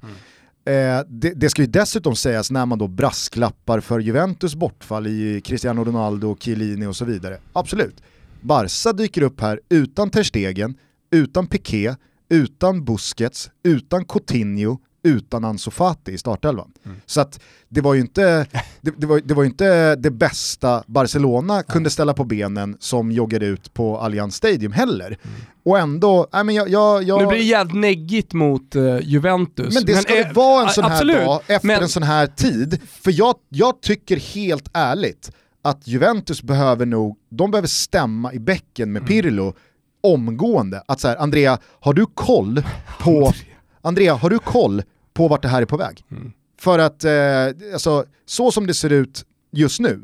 [0.66, 5.42] Eh, det, det ska ju dessutom sägas när man då brasklappar för Juventus bortfall i
[5.46, 7.38] Cristiano Ronaldo, Chiellini och så vidare.
[7.54, 8.04] Absolut.
[8.42, 10.78] Barca dyker upp här utan Ter Stegen,
[11.12, 11.96] utan Piqué,
[12.30, 16.72] utan Busquets, utan Coutinho, utan Ansu Fati i startelvan.
[17.06, 17.40] Så att
[17.70, 18.46] det var ju inte
[18.82, 23.46] det, det, var, det var inte det bästa Barcelona kunde ställa på benen som joggade
[23.46, 25.18] ut på Allianz Stadium heller.
[25.66, 26.70] Och ändå, nej men jag...
[26.70, 29.74] jag, jag Nu blir det jävligt neggigt mot eh, Juventus.
[29.76, 32.04] men det ska eh, det vara en sån här absolut, dag efter men- en sån
[32.04, 32.80] här tid.
[32.90, 38.90] För jag, jag tycker helt ärligt att Juventus behöver nog, de behöver stämma i bäcken
[38.90, 38.94] Mm.
[39.04, 39.54] med Pirlo
[40.02, 40.84] omgående.
[40.88, 42.64] Att så här, Andrea, har du koll
[43.00, 43.34] på,
[43.82, 46.06] Andrea, har du koll på vart det här är på väg?
[46.12, 46.32] Mm.
[46.60, 50.00] För att, eh, alltså, så som det ser ut just nu,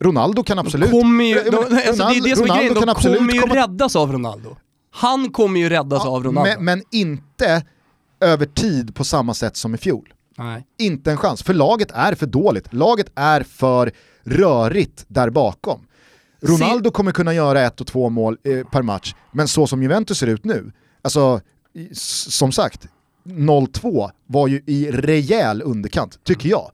[0.00, 0.88] Ronaldo kan absolut...
[0.88, 1.00] Mm.
[1.00, 3.32] Kommer ju, de, alltså det är det som är Ronaldo grejen, kan de absolut kommer
[3.34, 4.56] ju komma- räddas av Ronaldo.
[4.90, 6.50] Han kommer ju räddas av Ronaldo.
[6.56, 7.64] men, men inte
[8.20, 10.12] över tid på samma sätt som i fjol.
[10.38, 10.66] Nej.
[10.78, 12.72] Inte en chans, för laget är för dåligt.
[12.72, 13.92] Laget är för
[14.24, 15.80] rörigt där bakom.
[16.42, 20.18] Ronaldo kommer kunna göra ett och två mål eh, per match, men så som Juventus
[20.18, 20.72] ser ut nu,
[21.02, 21.40] alltså
[22.28, 22.88] som sagt,
[23.26, 26.70] 0-2 var ju i rejäl underkant, tycker jag.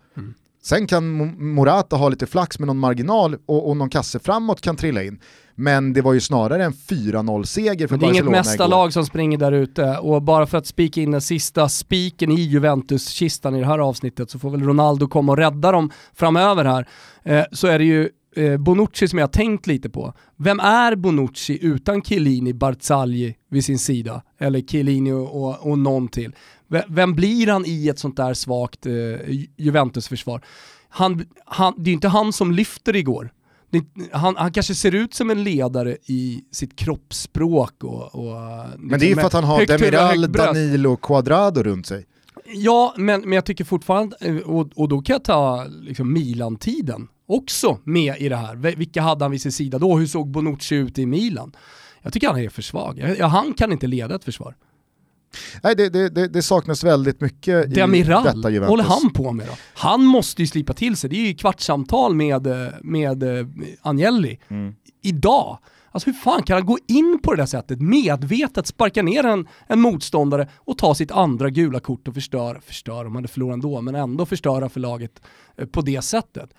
[0.65, 4.61] Sen kan Mo- Morata ha lite flax med någon marginal och, och någon kasse framåt
[4.61, 5.21] kan trilla in.
[5.55, 8.31] Men det var ju snarare en 4-0-seger för Men det är inget Barcelona igår.
[8.31, 12.41] mästarlag som springer där ute och bara för att spika in den sista spiken i
[12.41, 16.89] Juventus-kistan i det här avsnittet så får väl Ronaldo komma och rädda dem framöver här.
[17.23, 20.15] Eh, så är det ju eh, Bonucci som jag har tänkt lite på.
[20.37, 24.23] Vem är Bonucci utan Chiellini, Barzagli vid sin sida?
[24.39, 26.35] Eller Chiellini och, och, och någon till.
[26.69, 30.45] V- Vem blir han i ett sånt där svagt eh, Ju- Juventus-försvar?
[30.89, 33.33] Han, han, det är inte han som lyfter igår.
[34.13, 38.15] Han, han kanske ser ut som en ledare i sitt kroppsspråk och...
[38.15, 38.37] och
[38.79, 42.07] Men det är ju för att han har Demiral, Danilo och Quadrado runt sig.
[42.55, 47.09] Ja, men, men jag tycker fortfarande, eh, och, och då kan jag ta liksom Milan-tiden
[47.33, 48.55] också med i det här.
[48.55, 49.97] Vilka hade han vid sin sida då?
[49.99, 51.53] Hur såg Bonucci ut i Milan?
[52.03, 53.15] Jag tycker han är för svag.
[53.19, 54.57] Ja, han kan inte leda ett försvar.
[55.63, 58.69] Nej, det, det, det, det saknas väldigt mycket i Demiral, detta Juventus.
[58.71, 59.53] håller han på med då?
[59.75, 61.11] Han måste ju slipa till sig.
[61.11, 62.47] Det är ju kvartssamtal med,
[62.83, 63.47] med eh,
[63.83, 64.75] Agnelli Mm.
[65.03, 65.59] idag.
[65.91, 69.49] Alltså hur fan kan han gå in på det där sättet, medvetet sparka ner en,
[69.67, 73.55] en motståndare och ta sitt andra gula kort och förstöra, förstöra, om han hade förlorat
[73.55, 75.23] ändå, men ändå förstöra för laget
[75.59, 76.51] eh, på det sättet.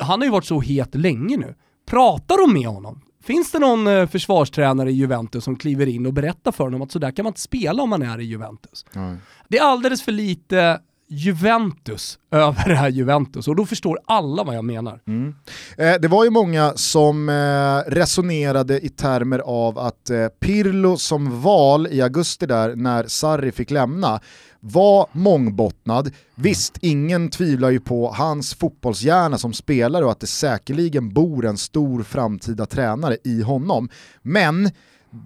[0.00, 1.54] Han har ju varit så het länge nu.
[1.86, 3.02] Pratar de med honom?
[3.22, 6.92] Finns det någon eh, försvarstränare i Juventus som kliver in och berättar för honom att
[6.92, 8.84] sådär kan man inte spela om man är i Juventus?
[8.92, 9.16] Ja.
[9.48, 10.80] Det är alldeles för lite
[11.12, 15.00] Juventus över det här Juventus och då förstår alla vad jag menar.
[15.06, 15.34] Mm.
[15.76, 21.40] Eh, det var ju många som eh, resonerade i termer av att eh, Pirlo som
[21.42, 24.20] val i augusti där när Sarri fick lämna
[24.60, 26.10] var mångbottnad.
[26.34, 31.58] Visst, ingen tvivlar ju på hans fotbollshjärna som spelare och att det säkerligen bor en
[31.58, 33.88] stor framtida tränare i honom.
[34.22, 34.70] Men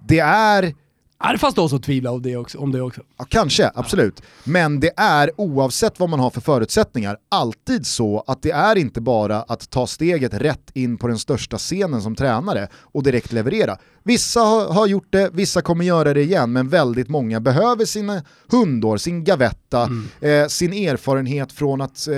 [0.07, 0.73] det är
[1.19, 2.57] Ja, det fanns de som tvivlade om det också.
[2.57, 3.01] Om det också.
[3.17, 4.21] Ja, kanske, absolut.
[4.43, 9.01] Men det är oavsett vad man har för förutsättningar alltid så att det är inte
[9.01, 13.77] bara att ta steget rätt in på den största scenen som tränare och direkt leverera.
[14.03, 18.97] Vissa har, gjort det, vissa kommer göra det igen, men väldigt många behöver sina hundår,
[18.97, 19.89] sin gavetta,
[20.21, 22.15] eh, sin erfarenhet från att eh,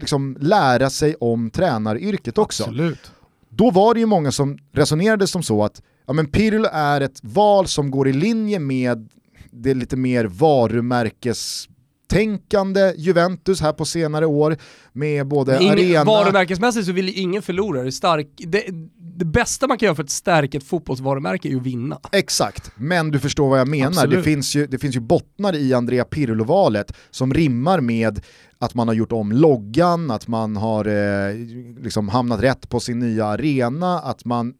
[0.00, 3.10] liksom lära sig om tränaryrket också Absolut.
[3.48, 7.20] då var det ju många som resonerade som så att ja, men Pirlo är ett
[7.22, 9.08] val som går i linje med
[9.50, 14.56] det lite mer varumärkestänkande Juventus här på senare år
[14.92, 16.04] med både Ingen, arena...
[16.04, 17.82] Varumärkesmässigt så vill ingen förlora.
[17.82, 18.64] Det stark, det,
[18.96, 22.00] det bästa man kan göra för att stärka ett fotbollsvarumärke är ju att vinna.
[22.12, 24.06] Exakt, men du förstår vad jag menar.
[24.06, 28.24] Det finns, ju, det finns ju bottnar i Andrea Pirlo-valet som rimmar med
[28.58, 31.34] att man har gjort om loggan, att man har eh,
[31.82, 34.54] liksom hamnat rätt på sin nya arena, att man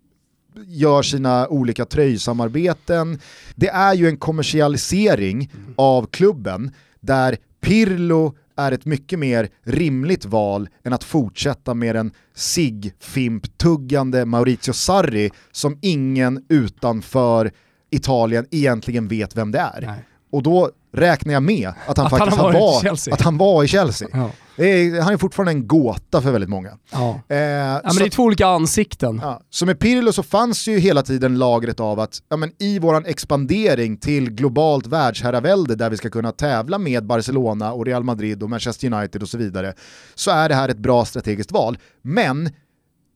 [0.67, 3.19] gör sina olika tröjsamarbeten.
[3.55, 5.75] Det är ju en kommersialisering mm.
[5.77, 12.12] av klubben där Pirlo är ett mycket mer rimligt val än att fortsätta med en
[12.35, 17.53] sig-fimp-tuggande Maurizio Sarri som ingen utanför
[17.90, 19.81] Italien egentligen vet vem det är.
[19.87, 20.05] Nej.
[20.33, 23.69] Och då räknar jag med att han att faktiskt han var, att han var i
[23.69, 24.09] Chelsea.
[24.12, 24.31] Ja.
[24.57, 26.79] Är, han är fortfarande en gåta för väldigt många.
[26.93, 27.21] Ja.
[27.29, 29.21] Eh, ja, men så, det är två olika ansikten.
[29.23, 32.79] Ja, så med Pirlo så fanns ju hela tiden lagret av att ja, men i
[32.79, 38.43] våran expandering till globalt världsherravälde där vi ska kunna tävla med Barcelona och Real Madrid
[38.43, 39.75] och Manchester United och så vidare,
[40.14, 41.79] så är det här ett bra strategiskt val.
[42.03, 42.51] Men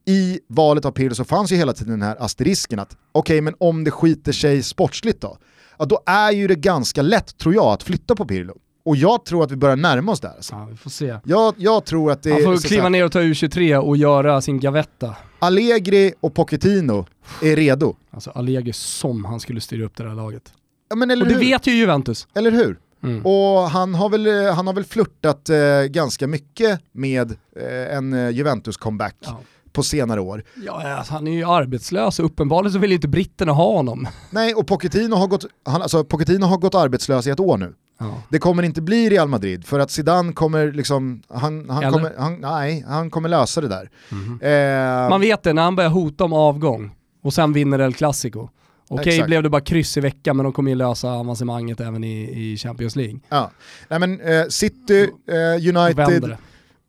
[0.06, 3.40] i valet av Pirlo så fanns ju hela tiden den här asterisken att okej, okay,
[3.40, 5.38] men om det skiter sig sportsligt då?
[5.78, 8.56] ja, då är ju det ganska lätt, tror jag, att flytta på Pirlo.
[8.88, 10.28] Och jag tror att vi börjar närma oss där.
[10.28, 10.54] Alltså.
[10.54, 11.18] Ja, vi får se.
[11.24, 14.60] Jag, jag tror att det Han får kliva ner och ta U23 och göra sin
[14.60, 15.16] gavetta.
[15.38, 17.06] Allegri och Pochettino
[17.42, 17.96] är redo.
[18.10, 20.52] Alltså Allegri som han skulle styra upp det här laget.
[20.88, 21.40] Ja, men eller och det hur?
[21.40, 22.28] vet ju Juventus.
[22.34, 22.78] Eller hur?
[23.02, 23.26] Mm.
[23.26, 28.30] Och han har väl, han har väl flörtat eh, ganska mycket med eh, en eh,
[28.30, 29.16] Juventus-comeback.
[29.20, 29.40] Ja
[29.72, 30.44] på senare år.
[30.66, 34.08] Ja, alltså, han är ju arbetslös och uppenbarligen så vill inte britterna ha honom.
[34.30, 37.74] Nej, och Pochettino har gått, han, alltså, Pochettino har gått arbetslös i ett år nu.
[37.98, 38.22] Ja.
[38.28, 42.40] Det kommer inte bli Real Madrid för att Zidane kommer liksom, han, han, kommer, han,
[42.40, 43.90] nej, han kommer lösa det där.
[44.12, 46.90] Mm eh, Man vet det när han börjar hota om avgång
[47.22, 48.48] och sen vinner El Clasico.
[48.88, 52.04] Okej okay, blev det bara kryss i veckan men de kommer ju lösa avancemanget även
[52.04, 53.20] i, i Champions League.
[53.28, 53.50] Ja,
[53.88, 56.36] nej men eh, City, eh, United,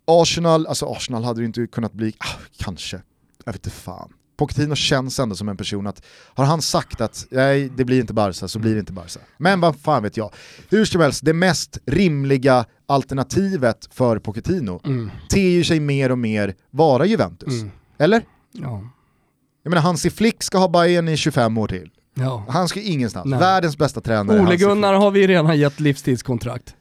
[0.08, 3.02] Arsenal, alltså Arsenal hade det inte kunnat bli, ah, kanske,
[3.46, 4.14] jag vet inte fan.
[4.40, 8.14] Pochettino känns ändå som en person att, har han sagt att nej, det blir inte
[8.14, 9.20] Barca så blir det inte Barca.
[9.38, 10.34] Men vad fan vet jag.
[10.70, 15.12] Hur som helst, det mest rimliga alternativet för Pochettino mm.
[15.30, 17.54] ter sig mer och mer vara Juventus.
[17.54, 17.72] Mm.
[17.98, 18.22] Eller?
[18.52, 18.82] Ja.
[19.64, 21.90] Jag menar Hansi Flick ska ha Bayern i 25 år till.
[22.14, 22.46] Ja.
[22.50, 23.26] Han ska ingenstans.
[23.26, 23.40] Nej.
[23.40, 24.40] Världens bästa tränare.
[24.42, 26.76] Ole Gunnar har vi redan gett livstidskontrakt.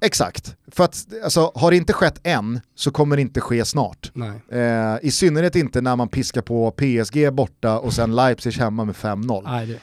[0.00, 4.12] Exakt, för att alltså, har det inte skett än så kommer det inte ske snart.
[4.52, 4.60] Eh,
[5.02, 9.66] I synnerhet inte när man piskar på PSG borta och sen Leipzig hemma med 5-0.
[9.66, 9.78] det.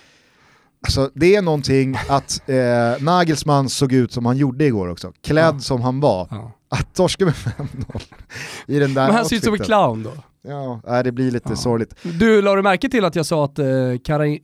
[0.82, 5.56] Alltså, det är någonting att eh, Nagelsmann såg ut som han gjorde igår också, klädd
[5.56, 5.60] ja.
[5.60, 6.28] som han var.
[6.32, 6.52] Ja.
[6.70, 8.02] Att torska med 5-0
[8.68, 10.12] i den där Men han ser ut som en clown då.
[10.48, 11.56] Ja, det blir lite ja.
[11.56, 11.96] sorgligt.
[12.04, 13.66] Du, la du märke till att jag sa att eh,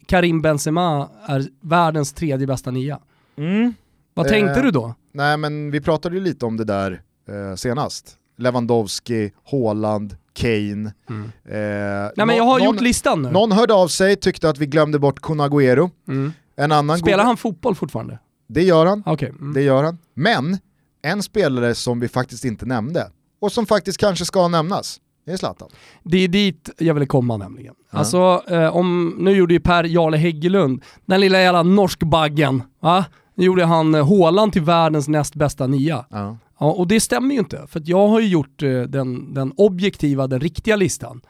[0.05, 2.99] Karim Benzema är världens tredje bästa nia?
[3.38, 3.73] Mm.
[4.13, 4.95] Vad tänkte eh, du då?
[5.12, 8.17] Nej men vi pratade ju lite om det där eh, senast.
[8.38, 10.93] Lewandowski, Haaland, Kane.
[11.10, 11.32] Mm.
[11.45, 13.32] Eh, Nej men jag har någon, gjort listan nu.
[13.32, 15.89] Någon hörde av sig, tyckte att vi glömde bort Kun Agüero.
[16.08, 16.34] Mm.
[16.56, 18.19] En annan Spelar han fotboll fortfarande?
[18.47, 19.04] Det gör han.
[19.06, 19.30] Okay.
[19.30, 19.54] Mm.
[19.54, 19.97] Det gör han.
[20.13, 20.58] Men
[21.02, 25.38] en spelare som vi faktiskt inte nämnde, och som faktiskt kanske ska nämnas, det är
[25.38, 25.69] Zlatan.
[26.04, 27.73] Det är dit jag ville komma nämligen.
[27.91, 27.99] Mm.
[27.99, 33.06] Alltså, eh, om, nu gjorde ju Per Jarle Häggelund, den lilla jävla norskbaggen, va?
[33.36, 36.06] Gjorde han eh, Håland till världens näst bästa nia.
[36.10, 36.38] Ja.
[36.60, 36.72] ja.
[36.72, 40.39] och det stämmer ju inte, för jag har ju gjort eh, den, den objektiva, den
[40.39, 41.22] riktiga listan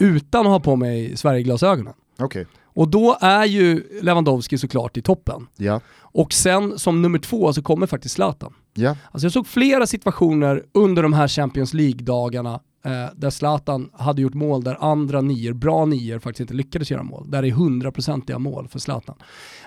[0.00, 1.94] utan att ha på mig Sverigeglasögonen.
[2.18, 2.44] Okay.
[2.64, 5.46] Och då är ju Lewandowski såklart i toppen.
[5.56, 5.80] Ja.
[5.98, 8.54] Och sen som nummer två så kommer faktiskt Zlatan.
[8.74, 8.96] Ja.
[9.10, 14.34] Alltså jag såg flera situationer under de här Champions League-dagarna eh, där Zlatan hade gjort
[14.34, 17.30] mål där andra nior, bra nior, faktiskt inte lyckades göra mål.
[17.30, 19.16] Där det är hundraprocentiga mål för Zlatan.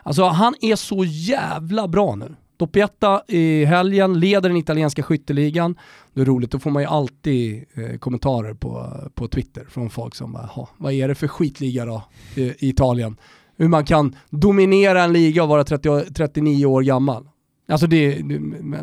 [0.04, 2.36] Alltså han är så jävla bra nu.
[2.58, 5.76] Doppietta i helgen leder den italienska skytteligan.
[6.14, 10.16] Det är roligt, då får man ju alltid eh, kommentarer på, på Twitter från folk
[10.16, 12.04] som bara, vad är det för skitliga då
[12.36, 13.18] i, i Italien?
[13.58, 17.28] Hur man kan dominera en liga och vara 30, 39 år gammal.
[17.72, 18.24] Alltså det,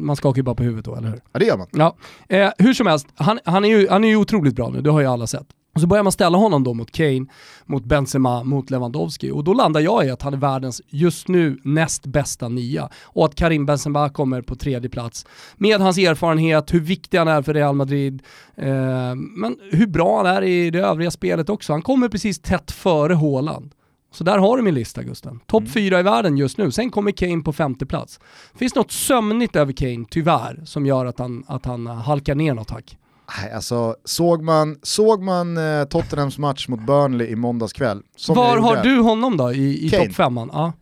[0.01, 1.20] man skakar ju bara på huvudet då, eller hur?
[1.33, 1.66] Ja det gör man.
[1.72, 1.96] Ja.
[2.29, 4.90] Eh, hur som helst, han, han, är ju, han är ju otroligt bra nu, det
[4.90, 5.46] har ju alla sett.
[5.79, 7.27] Och så börjar man ställa honom då mot Kane,
[7.66, 11.59] mot Benzema, mot Lewandowski och då landar jag i att han är världens, just nu,
[11.64, 12.88] näst bästa nia.
[13.03, 15.27] Och att Karim Benzema kommer på tredje plats.
[15.57, 18.22] Med hans erfarenhet, hur viktig han är för Real Madrid,
[18.57, 21.72] eh, men hur bra han är i det övriga spelet också.
[21.72, 23.74] Han kommer precis tätt före Haaland.
[24.18, 25.40] Så där har du min lista Gusten.
[25.46, 25.72] Topp mm.
[25.72, 28.20] fyra i världen just nu, sen kommer Kane på femte plats.
[28.54, 32.70] Finns något sömnigt över Kane, tyvärr, som gör att han, att han halkar ner något
[32.70, 32.98] hack?
[33.42, 38.02] Nej, alltså, såg man, såg man eh, Tottenhams match mot Burnley i måndags kväll?
[38.28, 40.50] Var har du honom då i, i topp femman?
[40.52, 40.72] Ja.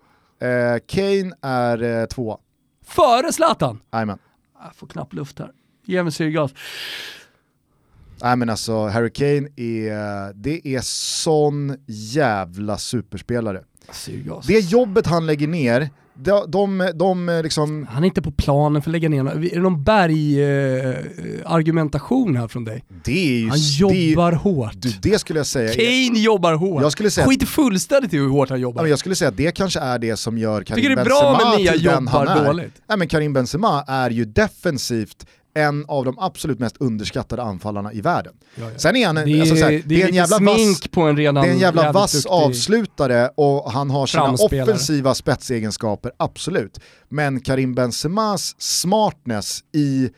[0.47, 2.39] Eh, Kane är eh, två.
[2.87, 3.81] Före Zlatan?
[3.93, 4.19] Jajamän.
[4.65, 5.51] Jag får knappt luft här.
[5.85, 6.51] Ge mig syrgas.
[8.23, 13.63] Nej men alltså Harry Kane är, det är sån jävla superspelare.
[14.47, 17.87] Det jobbet han lägger ner, de, de, de liksom...
[17.91, 22.65] Han är inte på planen för att lägga ner Är det någon berg-argumentation här från
[22.65, 22.85] dig?
[23.07, 23.49] Ju...
[23.49, 24.75] Han jobbar det, hårt.
[24.77, 25.75] Du, det skulle jag säga.
[25.75, 26.83] Kane jobbar hårt.
[26.83, 28.87] Jag skulle säga, Skiter fullständigt i hur hårt han jobbar.
[28.87, 32.29] Jag skulle säga att det kanske är det som gör Karim Benzema till den han
[32.29, 32.45] är.
[32.45, 32.83] dåligt.
[32.89, 35.27] Nej, men Karim Benzema är ju defensivt
[35.57, 38.35] en av de absolut mest underskattade anfallarna i världen.
[38.55, 38.79] Ja, ja.
[38.79, 40.89] Sen är han Det en, är, alltså, här, det är, det är en jävla vass,
[40.91, 46.13] på en redan det är en jävla vass avslutare och han har sina offensiva spetsegenskaper,
[46.17, 46.81] absolut.
[47.09, 50.11] Men Karim Benzemas smartness i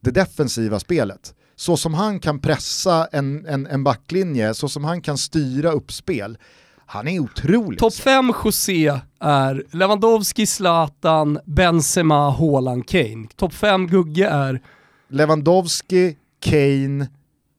[0.00, 5.00] det defensiva spelet, så som han kan pressa en, en, en backlinje, så som han
[5.00, 6.38] kan styra upp spel,
[6.86, 7.78] han är otrolig.
[7.78, 13.26] Topp 5 José är Lewandowski, Zlatan, Benzema, Haaland, Kane.
[13.36, 14.62] Topp 5 Gugge är
[15.08, 17.08] Lewandowski, Kane,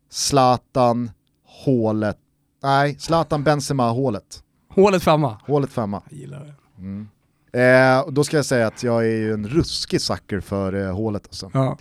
[0.10, 1.12] Zlatan,
[1.66, 2.18] hålet.
[2.64, 4.44] Nej, Zlatan, Benzema, hålet.
[4.76, 5.38] hålet femma.
[5.48, 6.02] Hålet femma.
[6.10, 6.54] Jag gillar det.
[7.54, 10.96] Eh, och då ska jag säga att jag är ju en ruskig sucker för eh,
[10.96, 11.24] hålet.
[11.28, 11.52] Alltså.
[11.54, 11.78] Ja.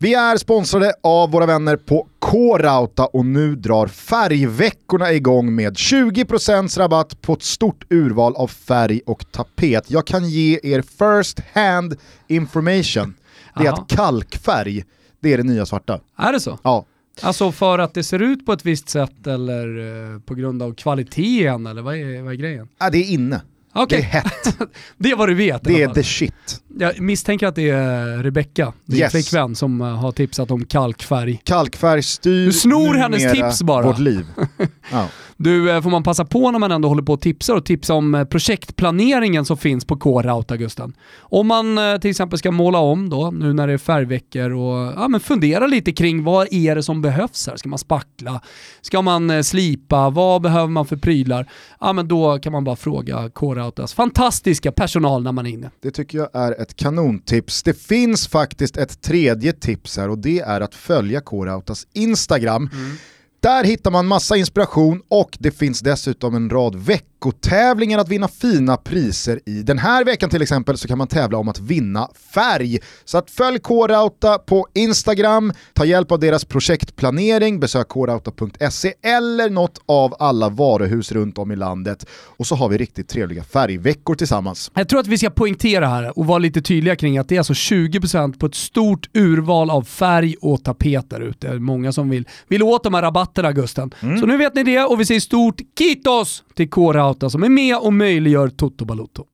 [0.00, 6.78] Vi är sponsrade av våra vänner på K-Rauta och nu drar färgveckorna igång med 20%
[6.78, 9.90] rabatt på ett stort urval av färg och tapet.
[9.90, 11.96] Jag kan ge er first hand
[12.28, 13.14] information.
[13.58, 14.84] Det är att kalkfärg,
[15.20, 16.00] det är det nya svarta.
[16.18, 16.58] Är det så?
[16.62, 16.86] Ja,
[17.22, 19.78] Alltså för att det ser ut på ett visst sätt eller
[20.14, 22.68] eh, på grund av kvaliteten eller vad är, vad är grejen?
[22.78, 23.40] ah, det är inne.
[23.72, 24.58] Okej, Det är hett.
[24.96, 26.62] det är vad du vet Det är the shit.
[26.80, 29.12] Jag misstänker att det är Rebecca, din Yes.
[29.12, 31.40] flickvän, som eh, har tipsat om kalkfärg.
[31.44, 33.86] Kalkfärg styr Du snor hennes tips bara.
[33.86, 34.26] vårt liv.
[34.92, 35.06] Ja.
[35.36, 37.94] Du, eh, får man passa på när man ändå håller på och tipsar och tipsa
[37.94, 40.92] om eh, projektplaneringen som finns på K-Rauta, Gusten.
[41.20, 45.08] Om man till exempel ska måla om då, nu när det är färgveckor och ja,
[45.08, 47.56] men fundera lite kring vad är det som behövs här?
[47.56, 48.40] Ska man spackla?
[48.80, 50.10] Ska man slipa?
[50.10, 51.46] Vad behöver man för prylar?
[51.80, 55.70] Ja, men då kan man bara fråga K-Rautas fantastiska personal när man är inne.
[55.82, 57.62] Det tycker jag är ett kanontips.
[57.62, 62.70] Det finns faktiskt ett tredje tips här och det är att följa K-Rautas Instagram.
[62.72, 62.96] Mm.
[63.40, 68.76] Där hittar man massa inspiration och det finns dessutom en rad veckotävlingar att vinna fina
[68.76, 69.62] priser i.
[69.62, 72.78] Den här veckan till exempel så kan man tävla om att vinna färg.
[73.04, 79.80] Så att följ K-Rauta på Instagram, ta hjälp av deras projektplanering, besök krauta.se eller något
[79.86, 82.06] av alla varuhus runt om i landet.
[82.10, 84.70] Och så har vi riktigt trevliga färgveckor tillsammans.
[84.74, 87.40] Jag tror att vi ska poängtera här och vara lite tydliga kring att det är
[87.40, 91.46] alltså 20% på ett stort urval av färg och tapet där ute.
[91.46, 93.90] Det är många som vill, vill åt de här rabatterna Gusten.
[94.00, 97.76] Så nu vet ni det och vi säger stort kitos till K-Rauta som är med
[97.76, 99.24] och möjliggör Toto Balotto.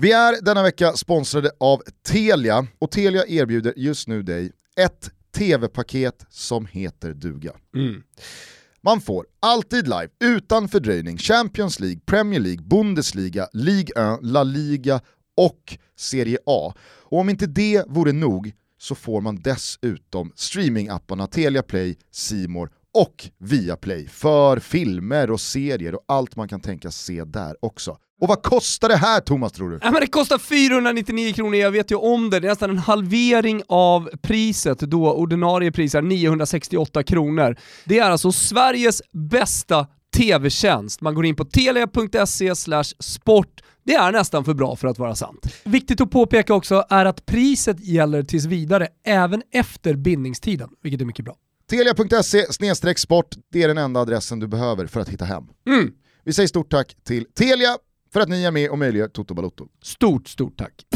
[0.00, 6.26] Vi är denna vecka sponsrade av Telia och Telia erbjuder just nu dig ett tv-paket
[6.30, 7.52] som heter duga.
[8.80, 15.00] Man får alltid live, utan fördröjning, Champions League, Premier League, Bundesliga, Ligue 1, La Liga
[15.36, 16.74] och Serie A.
[17.02, 23.28] Och om inte det vore nog så får man dessutom streamingapparna Telia Play, Simor och
[23.38, 27.98] Viaplay för filmer och serier och allt man kan tänka se där också.
[28.20, 29.78] Och vad kostar det här Thomas tror du?
[29.82, 32.40] Ja, men det kostar 499 kronor, jag vet ju om det.
[32.40, 37.56] Det är nästan en halvering av priset då ordinarie pris är 968 kronor.
[37.84, 41.00] Det är alltså Sveriges bästa tv-tjänst.
[41.00, 42.54] Man går in på telia.se
[42.98, 43.60] sport.
[43.84, 45.54] Det är nästan för bra för att vara sant.
[45.64, 51.04] Viktigt att påpeka också är att priset gäller tills vidare även efter bindningstiden, vilket är
[51.04, 51.34] mycket bra.
[51.70, 55.44] Telia.se sport, det är den enda adressen du behöver för att hitta hem.
[55.66, 55.90] Mm.
[56.24, 57.76] Vi säger stort tack till Telia
[58.12, 59.66] för att ni är med och möjliggör Toto Balotto.
[59.82, 60.86] Stort, stort tack.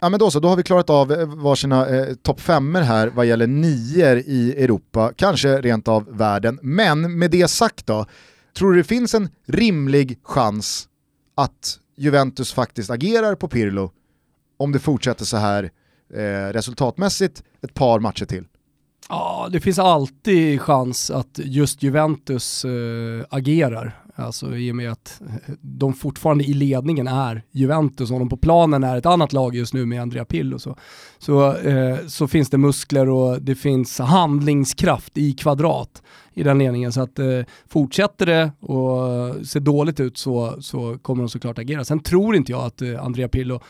[0.00, 3.08] Ja men då så, då har vi klarat av eh, varsina eh, topp femmer här
[3.08, 6.58] vad gäller nior i Europa, kanske rent av världen.
[6.62, 8.06] Men med det sagt då,
[8.56, 10.88] tror du det finns en rimlig chans
[11.34, 13.92] att Juventus faktiskt agerar på Pirlo
[14.56, 15.70] om det fortsätter så här
[16.14, 18.44] eh, resultatmässigt ett par matcher till?
[19.08, 24.02] Ja, det finns alltid chans att just Juventus äh, agerar.
[24.18, 28.36] Alltså i och med att eh, de fortfarande i ledningen är Juventus och de på
[28.36, 30.58] planen är ett annat lag just nu med Andrea Pirlo.
[30.58, 30.76] Så,
[31.18, 36.02] så, eh, så finns det muskler och det finns handlingskraft i kvadrat
[36.34, 36.92] i den ledningen.
[36.92, 41.84] Så att eh, fortsätter det och ser dåligt ut så, så kommer de såklart agera.
[41.84, 43.60] Sen tror inte jag att eh, Andrea Pillo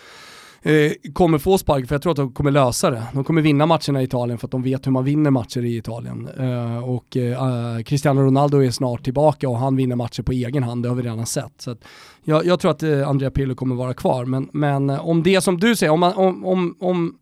[0.63, 3.03] eh, kommer få spark för jag tror att de kommer lösa det.
[3.13, 5.77] De kommer vinna matcherna i Italien för att de vet hur man vinner matcher i
[5.77, 6.29] Italien.
[6.39, 10.83] Eh, och eh, Cristiano Ronaldo är snart tillbaka och han vinner matcher på egen hand,
[10.83, 11.53] det har vi redan sett.
[11.59, 11.85] Så att
[12.25, 15.41] jag, jag tror att eh, Andrea Pirlo kommer vara kvar, men, men eh, om det
[15.41, 17.19] som du säger, om, man, om, om, om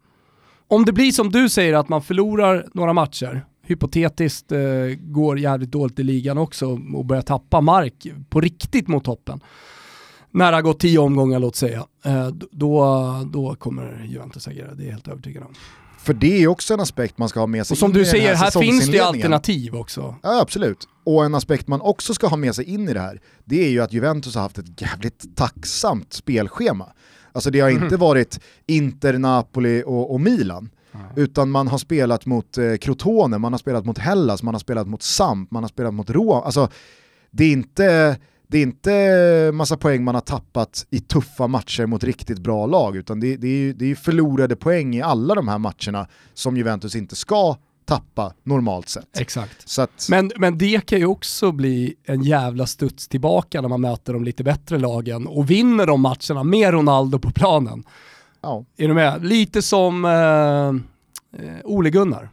[0.68, 4.60] om det blir som du säger att man förlorar några matcher, hypotetiskt eh,
[5.00, 9.40] går jävligt dåligt i ligan också och börjar tappa mark på riktigt mot toppen.
[10.34, 12.84] När det har gått tio omgångar låt säga, eh, då,
[13.32, 15.54] då kommer Juventus agera, det är jag helt övertygad om.
[15.98, 17.98] För det är också en aspekt man ska ha med sig Och som in i
[17.98, 20.14] du den säger, här finns det alternativ också.
[20.22, 20.88] Ja, absolut.
[21.04, 23.68] Och en aspekt man också ska ha med sig in i det här, det är
[23.70, 26.86] ju att Juventus har haft ett jävligt tacksamt spelschema.
[27.32, 27.82] Alltså det har Mhm.
[27.84, 30.70] inte varit Inter, Napoli och, och Milan.
[31.16, 34.88] Utan man har spelat mot eh, Crotone, man har spelat mot Hellas, man har spelat
[34.88, 36.42] mot Samp, man har spelat mot Roma.
[36.42, 36.68] Alltså,
[37.30, 38.16] det är inte
[38.48, 42.96] det är inte massa poäng man har tappat i tuffa matcher mot riktigt bra lag,
[42.96, 46.56] utan det, det, är, ju- det är förlorade poäng i alla de här matcherna som
[46.56, 49.18] Juventus inte ska tappa normalt sett.
[49.18, 49.78] Exakt.
[49.78, 54.12] Att, Men, men det kan ju också bli en jävla studs tillbaka när man möter
[54.12, 57.84] de lite bättre lagen och vinner de matcherna med Ronaldo på planen.
[58.42, 59.24] ja, Är du med?
[59.24, 62.28] Lite som eh, eh, Ole Gunnar.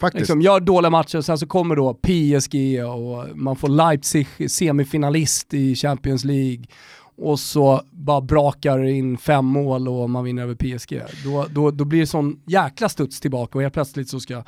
[0.00, 0.20] Faktiskt.
[0.20, 5.54] Liksom, gör dåliga matcher och sen så kommer då PSG och man får Leipzig semifinalist
[5.54, 6.64] i Champions League
[7.22, 11.02] och så bara brakar in fem mål och man vinner över PSG.
[11.24, 14.42] Då, då, då blir det sån jäkla studs tillbaka och helt plötsligt så ska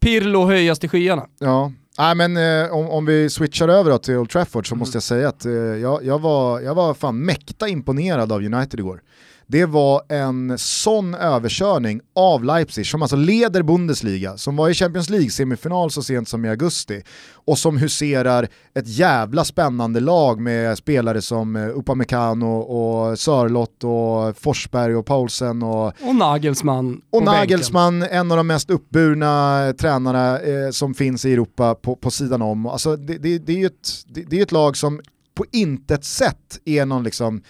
[0.00, 1.26] Pirlo höjas till skyarna.
[1.38, 1.72] Ja.
[1.98, 4.78] Nej, men eh, om, om vi switchar över då till Old Trafford så Mm.
[4.78, 8.80] måste jag säga att eh, jag, jag, var, jag var fan mäkta imponerad av United
[8.80, 9.02] igår.
[9.50, 15.10] Det var en sån överkörning av Leipzig som alltså leder Bundesliga, som var i Champions
[15.10, 21.22] League-semifinal så sent som i augusti och som huserar ett jävla spännande lag med spelare
[21.22, 27.34] som eh, Upamecano och Sörlott och Forsberg och Paulsen och Och Nagelsmann och på bänken.
[27.34, 32.10] Nagelsmann, en av de mest uppburna eh, tränarna eh, som finns i Europa på, på
[32.10, 32.66] sidan om.
[32.66, 35.00] Alltså, det, det, det är ju ett, det, det är ett lag som
[35.34, 37.42] på intet sätt är någon liksom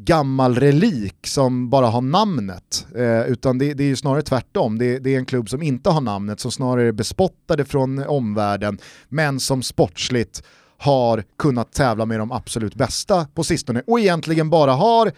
[0.00, 2.86] gammal relik som bara har namnet.
[2.96, 4.78] Eh, utan det, det är ju snarare tvärtom.
[4.78, 8.78] Det, det är en klubb som inte har namnet, som snarare är bespottade från omvärlden,
[9.08, 10.42] men som sportsligt
[10.78, 15.12] har kunnat tävla med de absolut bästa på sistone och egentligen bara har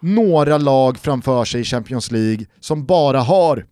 [0.00, 3.66] några lag framför sig i Champions League som bara har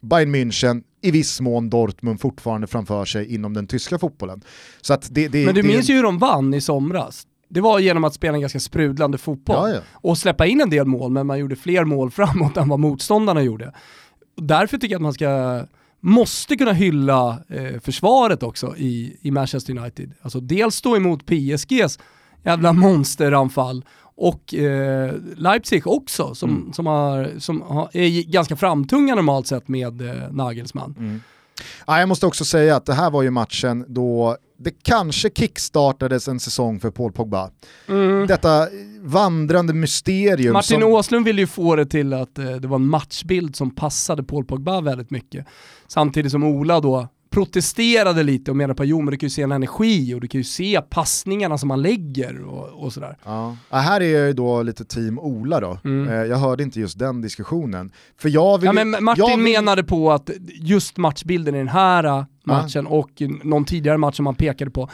[0.00, 4.42] Bayern München, i viss mån Dortmund fortfarande framför sig inom den tyska fotbollen.
[4.80, 7.26] Så att det, det, Men du det, minns ju hur de vann i somras.
[7.54, 9.70] Det var genom att spela en ganska sprudlande fotboll.
[9.70, 9.80] Ja, ja.
[9.92, 13.42] Och släppa in en del mål, men man gjorde fler mål framåt än vad motståndarna
[13.42, 13.72] gjorde.
[14.36, 15.62] Därför tycker jag att man ska,
[16.00, 20.12] måste kunna hylla eh, försvaret också i, i Manchester United.
[20.22, 21.98] Alltså dels stå emot PSGs
[22.44, 23.84] jävla monsteranfall
[24.14, 26.72] och eh, Leipzig också som, Mm.
[26.72, 31.20] som, har, som har, är ganska framtunga normalt sett med eh, Nagelsmann.
[31.86, 36.28] Ja, jag måste också säga att det här var ju matchen då det kanske kickstartades
[36.28, 37.50] en säsong för Paul Pogba.
[38.28, 38.68] Detta
[39.00, 40.52] vandrande mysterium Mm.
[40.52, 40.90] Martin som...
[40.90, 44.44] Åslund ville ju få det till att eh, det var en matchbild som passade Paul
[44.44, 45.46] Pogba väldigt mycket.
[45.86, 49.42] Samtidigt som Ola då protesterade lite och menade på jo men du kan ju se
[49.42, 53.16] en energi och du kan ju se passningarna som han lägger och, och sådär.
[53.24, 53.56] Ja.
[53.70, 55.78] Ja, här är jag ju då lite team Ola då.
[55.84, 56.08] Mm.
[56.08, 57.92] Eh, jag hörde inte just den diskussionen.
[58.18, 60.30] För jag vill, Ja, men Martin vill, menade på att
[60.60, 63.10] just matchbilden i den här matchen och
[63.44, 64.90] någon tidigare match som man pekade på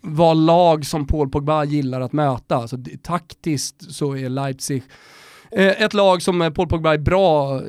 [0.00, 2.56] var lag som Paul Pogba gillar att möta.
[2.56, 4.82] Alltså, det- taktiskt så är Leipzig
[5.52, 7.62] eh, ett lag som Paul Pogba är bra eh,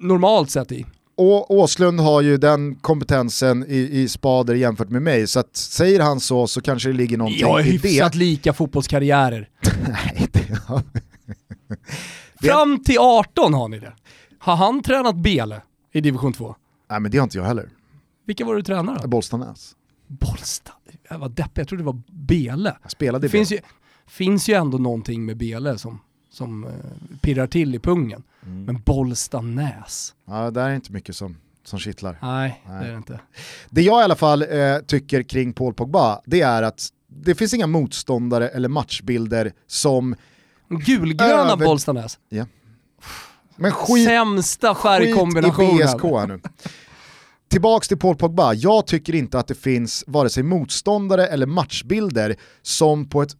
[0.00, 0.86] normalt sett i.
[1.18, 6.00] Och Åslund har ju den kompetensen i, i spader jämfört med mig, så att säger
[6.00, 7.88] han så så kanske det ligger någonting Jag i det.
[7.88, 9.48] hyfsat lika fotbollskarriärer.
[9.88, 10.48] Nej, det
[12.40, 13.92] Det- Fram till 18 har ni det.
[14.38, 15.62] Har han tränat Bele
[15.92, 16.54] i division 2?
[16.90, 17.68] Nej men det har inte jag heller.
[18.26, 19.08] Vilka var du tränare då?
[19.08, 19.72] Bollstanäs.
[20.06, 20.72] Bollstad.
[21.10, 22.76] Jag var deppig, jag trodde det var Bele.
[22.82, 23.60] Jag spelade Det i finns Bele.
[23.60, 23.68] ju,
[24.10, 26.00] finns ju ändå någonting med Bele som,
[26.36, 26.70] som eh,
[27.20, 28.22] pirrar till i pungen.
[28.46, 28.64] Mm.
[28.64, 32.18] Men Bollstanäs, Ja, där är inte mycket som, som kittlar.
[32.22, 32.80] nej, Nej.
[32.82, 33.20] det är det inte.
[33.70, 37.54] Det jag i alla fall eh, tycker kring Paul Pogba, det är att det finns
[37.54, 40.14] inga motståndare eller matchbilder som,
[40.68, 42.18] Gulgröna Över- Bollstanäs.
[43.56, 45.70] men skit Sämsta Skit färgkombinationen.
[45.70, 46.40] i BSK här nu.
[47.48, 52.36] Tillbaks till Paul Pogba, jag tycker inte att det finns vare sig motståndare eller matchbilder
[52.62, 53.32] som på ett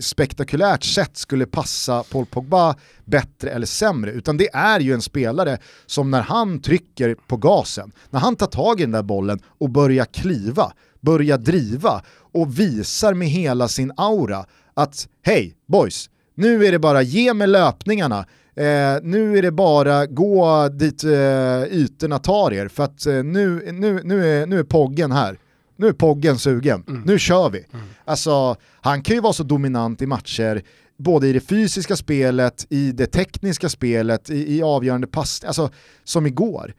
[0.00, 5.58] spektakulärt sätt skulle passa Paul Pogba bättre eller sämre, utan det är ju en spelare
[5.86, 9.70] som när han trycker på gasen, när han tar tag i den där bollen och
[9.70, 12.02] börjar kliva, börjar driva
[12.32, 17.46] och visar med hela sin aura att hej boys, nu är det bara ge mig
[17.46, 18.18] löpningarna,
[18.56, 23.72] eh, nu är det bara gå dit eh, ytorna tar er för att eh, nu,
[23.72, 25.38] nu, nu, är, nu är poggen här.
[25.76, 27.64] Nu är poggen sugen, nu kör vi.
[28.04, 30.62] Alltså, han kan ju vara så dominant i matcher
[30.96, 35.70] både i det fysiska spelet, i det tekniska spelet, i, i avgörande pass, alltså
[36.04, 36.74] som igår.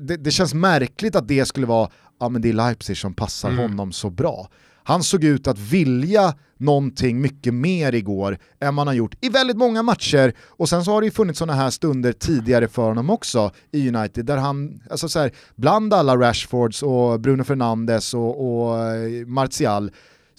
[0.00, 3.48] Det, det, känns märkligt att det skulle vara, ja men det är Leipzig som passar
[3.48, 3.60] mm.
[3.60, 4.48] honom så bra.
[4.86, 9.56] Han såg ut att vilja någonting mycket mer igår än man har gjort i väldigt
[9.56, 10.34] många matcher.
[10.46, 13.88] Och sen så har det ju funnits sådana här stunder tidigare för honom också i
[13.88, 19.26] United, där han, alltså så här, bland alla Rashfords och Bruno Fernandes och, och eh,
[19.26, 19.90] Martial,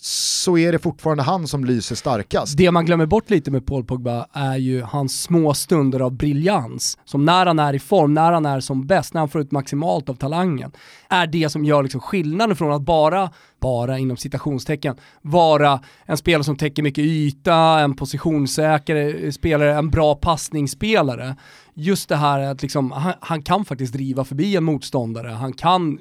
[0.01, 2.57] så är det fortfarande han som lyser starkast.
[2.57, 6.97] Det man glömmer bort lite med Paul Pogba är ju hans små stunder av briljans.
[7.05, 9.51] Som när han är i form, när han är som bäst, när han får ut
[9.51, 10.71] maximalt av talangen.
[11.09, 13.29] Är det som gör liksom skillnaden från att bara,
[13.59, 19.89] bara inom citationstecken, vara en spelare som täcker mycket yta, en positionssäker eh, spelare, en
[19.89, 21.35] bra passningsspelare.
[21.73, 25.99] Just det här att liksom, han, han kan faktiskt driva förbi en motståndare, han kan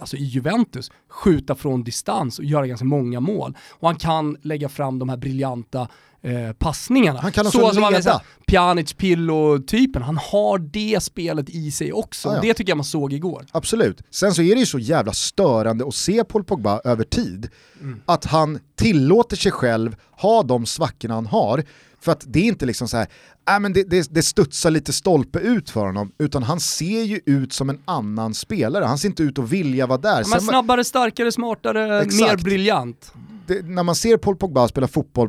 [0.00, 3.56] alltså i Juventus, skjuta från distans och göra ganska många mål.
[3.70, 5.88] Och han kan lägga fram de här briljanta
[6.22, 7.20] eh, passningarna.
[7.20, 8.02] Han kan också så, leda.
[8.02, 12.28] Som Pjanic, Pillo-typen, han har det spelet i sig också.
[12.28, 12.40] Ah, ja.
[12.40, 13.46] Det tycker jag man såg igår.
[13.52, 14.02] Absolut.
[14.10, 17.48] Sen så är det ju så jävla störande att se Paul Pogba över tid.
[17.80, 18.00] Mm.
[18.06, 21.64] Att han tillåter sig själv ha de svackorna han har.
[22.00, 23.06] För att det är inte liksom så här,
[23.50, 27.20] äh, men det, det, det studsar lite stolpe ut för honom, utan han ser ju
[27.26, 28.84] ut som en annan spelare.
[28.84, 30.24] Han ser inte ut att vilja vara där.
[30.30, 32.30] Men snabbare, starkare, smartare, exakt.
[32.30, 33.12] mer briljant.
[33.46, 35.28] Det, när man ser Paul Pogba spela fotboll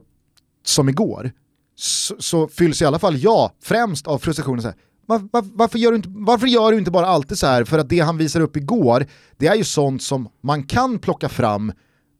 [0.65, 1.32] som igår,
[1.76, 5.80] så, så fylls i alla fall jag främst av frustrationen så här, var, var, varför,
[5.80, 7.63] gör du inte, varför gör du inte bara alltid så här?
[7.63, 9.05] För att det han visar upp igår,
[9.38, 11.74] det är ju sånt som man kan plocka fram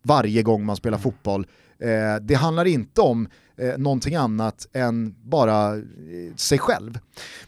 [0.04, 1.48] varje gång man spelar fotboll.
[1.80, 3.28] Eh, det handlar inte om
[3.58, 7.00] eh, någonting annat än bara eh, sig själv.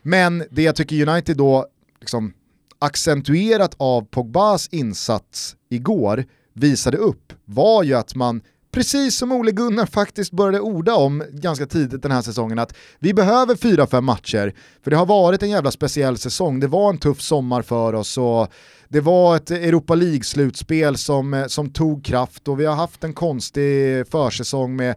[0.01, 1.68] Men det jag tycker United då,
[1.99, 2.34] liksom,
[2.80, 8.41] accentuerat av Pogbas insats igår, visade upp var ju att man
[8.72, 13.14] precis som Ole Gunnar faktiskt började orda om ganska tidigt den här säsongen, att vi
[13.14, 14.53] behöver fyra fem matcher,
[14.84, 18.18] för det har varit en jävla speciell säsong, det var en tuff sommar för oss
[18.18, 18.47] och
[18.88, 23.14] det var ett Europa League-slutspel som, eh, som tog kraft och vi har haft en
[23.14, 24.95] konstig försäsong med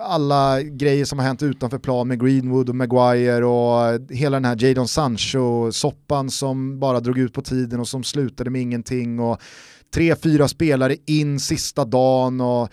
[0.00, 4.64] alla grejer som har hänt utanför plan med Greenwood och Maguire och hela den här
[4.64, 9.40] Jadon Sancho-soppan som bara drog ut på tiden och som slutade med ingenting och
[9.94, 12.68] tre, fyra spelare in sista dagen och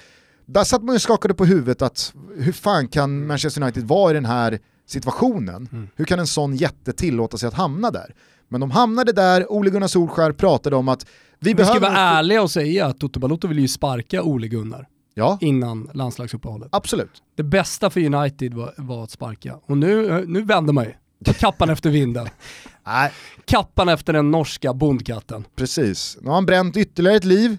[0.45, 4.13] där satt man ju skakade på huvudet att hur fan kan Manchester United vara i
[4.13, 5.69] den här situationen?
[5.71, 5.87] Mm.
[5.95, 8.15] Hur kan en sån jätte tillåta sig att hamna där?
[8.47, 11.05] Men de hamnade där, Ole Gunnar Solskär pratade om att
[11.39, 11.79] vi, vi behöver...
[11.79, 14.87] Vi ska vara ärliga och säga att Toto Balotto vill ju sparka Ole Gunnar.
[15.13, 15.37] Ja.
[15.41, 16.69] innan landslagsuppehållet.
[16.71, 17.23] Absolut.
[17.35, 19.59] Det bästa för United var, var att sparka.
[19.65, 20.93] Och nu, nu vänder man ju.
[21.33, 22.29] Kappan efter vinden.
[22.85, 23.11] Nej.
[23.45, 25.45] Kappan efter den norska bondkatten.
[25.55, 26.17] Precis.
[26.21, 27.57] Nu har han bränt ytterligare ett liv.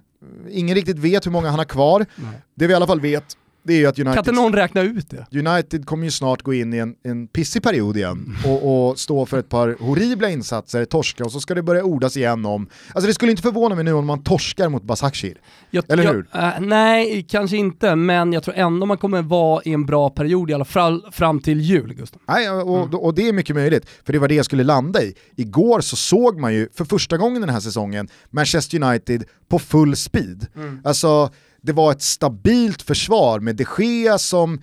[0.51, 2.07] Ingen riktigt vet hur många han har kvar.
[2.17, 2.43] Nej.
[2.55, 4.15] Det vi i alla fall vet det är ju att United...
[4.15, 5.39] Kan inte någon räkna ut det?
[5.39, 9.27] United kommer ju snart gå in i en, en pissig period igen och, och, stå
[9.27, 12.69] för ett par horribla insatser, torska och så ska det börja ordas igen om...
[12.93, 15.41] Alltså det skulle inte förvåna mig nu om man torskar mot Basakshir.
[15.89, 16.27] Eller jag, hur?
[16.35, 20.51] Äh, nej, kanske inte, men jag tror ändå man kommer vara i en bra period
[20.51, 22.21] i alla fall fram till jul, Gustav.
[22.29, 22.95] Nej, och, mm.
[22.95, 25.15] och, det är mycket möjligt, för det var det jag skulle landa i.
[25.37, 29.97] Igår så såg man ju för första gången den här säsongen Manchester United på full
[29.97, 30.47] speed.
[30.57, 30.81] Mm.
[30.85, 31.31] Alltså
[31.63, 34.61] det var ett stabilt försvar med de Gea som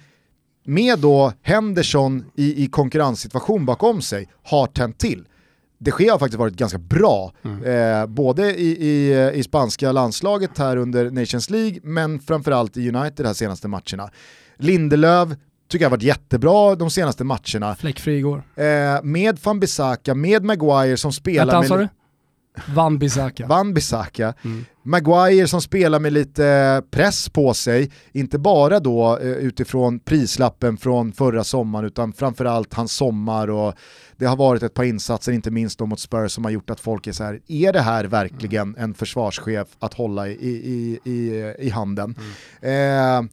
[0.65, 5.27] med då Henderson i, i konkurrenssituation bakom sig har tänt till.
[5.79, 7.63] De Gea har faktiskt varit ganska bra, mm.
[7.63, 13.13] eh, både i, i, i, spanska landslaget här under Nations League, men framförallt i United
[13.17, 14.09] de här senaste matcherna.
[14.57, 15.29] Lindelöf
[15.67, 17.75] tycker jag har varit jättebra de senaste matcherna.
[17.75, 18.43] Fläckfri igår.
[18.55, 21.89] Eh, med van Bissaka, med Maguire som spelar Vänta, med...
[22.75, 23.47] Van Bissaka.
[23.47, 24.33] Van Bissaka.
[24.43, 24.65] Mm.
[24.87, 31.11] Maguire som spelar med lite press på sig, inte bara då eh, utifrån prislappen från
[31.11, 33.73] förra sommaren utan framförallt hans sommar och
[34.17, 36.79] det har varit ett par insatser, inte minst då mot Spurs, som har gjort att
[36.79, 41.53] folk är så här, är det här verkligen en försvarschef att hålla i, i, i,
[41.59, 42.15] i handen?
[42.61, 43.25] Mm.
[43.25, 43.29] Eh,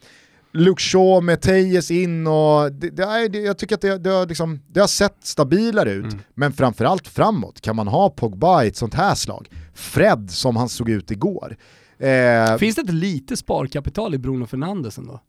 [0.54, 4.26] Luke Shaw med Tejes in och det, det, det, jag tycker att det, det, har
[4.26, 6.04] liksom, det har sett stabilare ut.
[6.04, 6.18] Mm.
[6.34, 9.48] Men framförallt framåt, kan man ha Pogba i ett sånt här slag?
[9.74, 11.56] Fred som han såg ut igår.
[11.98, 15.20] Eh, Finns det inte lite sparkapital i Bruno Fernandes ändå?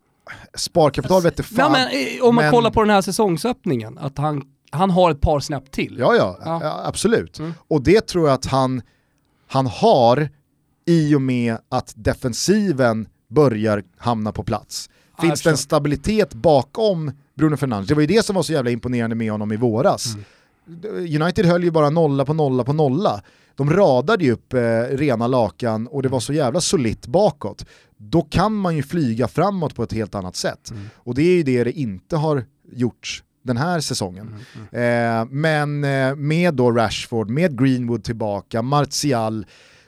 [0.55, 1.57] Sparkapital vet fan.
[1.57, 2.53] Ja, men, eh, om man men...
[2.53, 5.95] kollar på den här säsongsöppningen, att han, han har ett par snäpp till.
[5.99, 6.82] Ja, ja, ja.
[6.86, 7.39] absolut.
[7.39, 7.53] Mm.
[7.67, 8.82] Och det tror jag att han,
[9.47, 10.30] han har
[10.86, 14.89] i och med att defensiven börjar hamna på plats.
[15.22, 17.88] Finns det en stabilitet bakom Bruno Fernandes?
[17.88, 20.16] Det var ju det som var så jävla imponerande med honom i våras.
[20.16, 21.22] Mm.
[21.22, 23.22] United höll ju bara nolla på nolla på nolla.
[23.55, 24.59] De radade ju upp eh,
[24.91, 27.66] rena lakan och det var så jävla solitt bakåt.
[27.97, 30.72] Då kan man ju flyga framåt på ett helt annat sätt.
[30.72, 30.84] Mm.
[30.95, 34.28] Och det är ju det det inte har gjorts den här säsongen.
[34.28, 35.22] Mm, mm.
[35.22, 39.45] Eh, men eh, med då Rashford, med Greenwood tillbaka, Martial,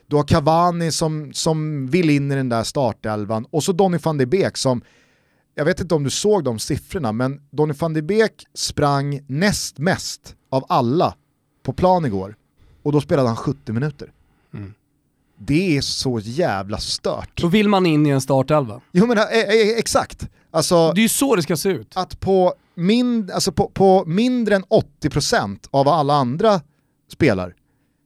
[0.07, 4.17] du har Cavani som, som vill in i den där startelvan och så Donny van
[4.17, 4.81] de Beek som,
[5.57, 9.77] jag vet inte om du såg de siffrorna, men Donny van de Beek sprang näst
[9.77, 11.15] mest av alla
[11.63, 12.35] på plan igår
[12.83, 14.11] och då spelade han 70 minuter.
[14.53, 14.73] Mm.
[15.37, 17.41] Det är så jävla stört.
[17.41, 18.81] Då vill man in i en startelva.
[18.91, 20.29] Jo men eh, eh, exakt.
[20.51, 21.91] Alltså, det är ju så det ska se ut.
[21.95, 26.61] Att på, min, alltså på, på mindre än 80% av vad alla andra
[27.11, 27.55] spelar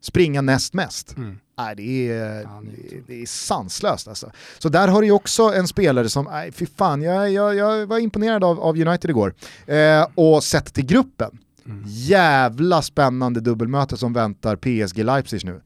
[0.02, 1.18] springa näst mest.
[1.18, 1.40] Mm.
[1.58, 2.64] Nej, det är, ja,
[3.08, 4.32] det är sanslöst alltså.
[4.60, 7.86] Så där har du ju också en spelare som, nej fy fan, jag, jag, jag
[7.86, 9.34] var imponerad av, av United igår.
[9.66, 11.84] Eh, och sett till gruppen, mm.
[11.88, 15.62] jävla spännande dubbelmöte som väntar PSG Leipzig nu.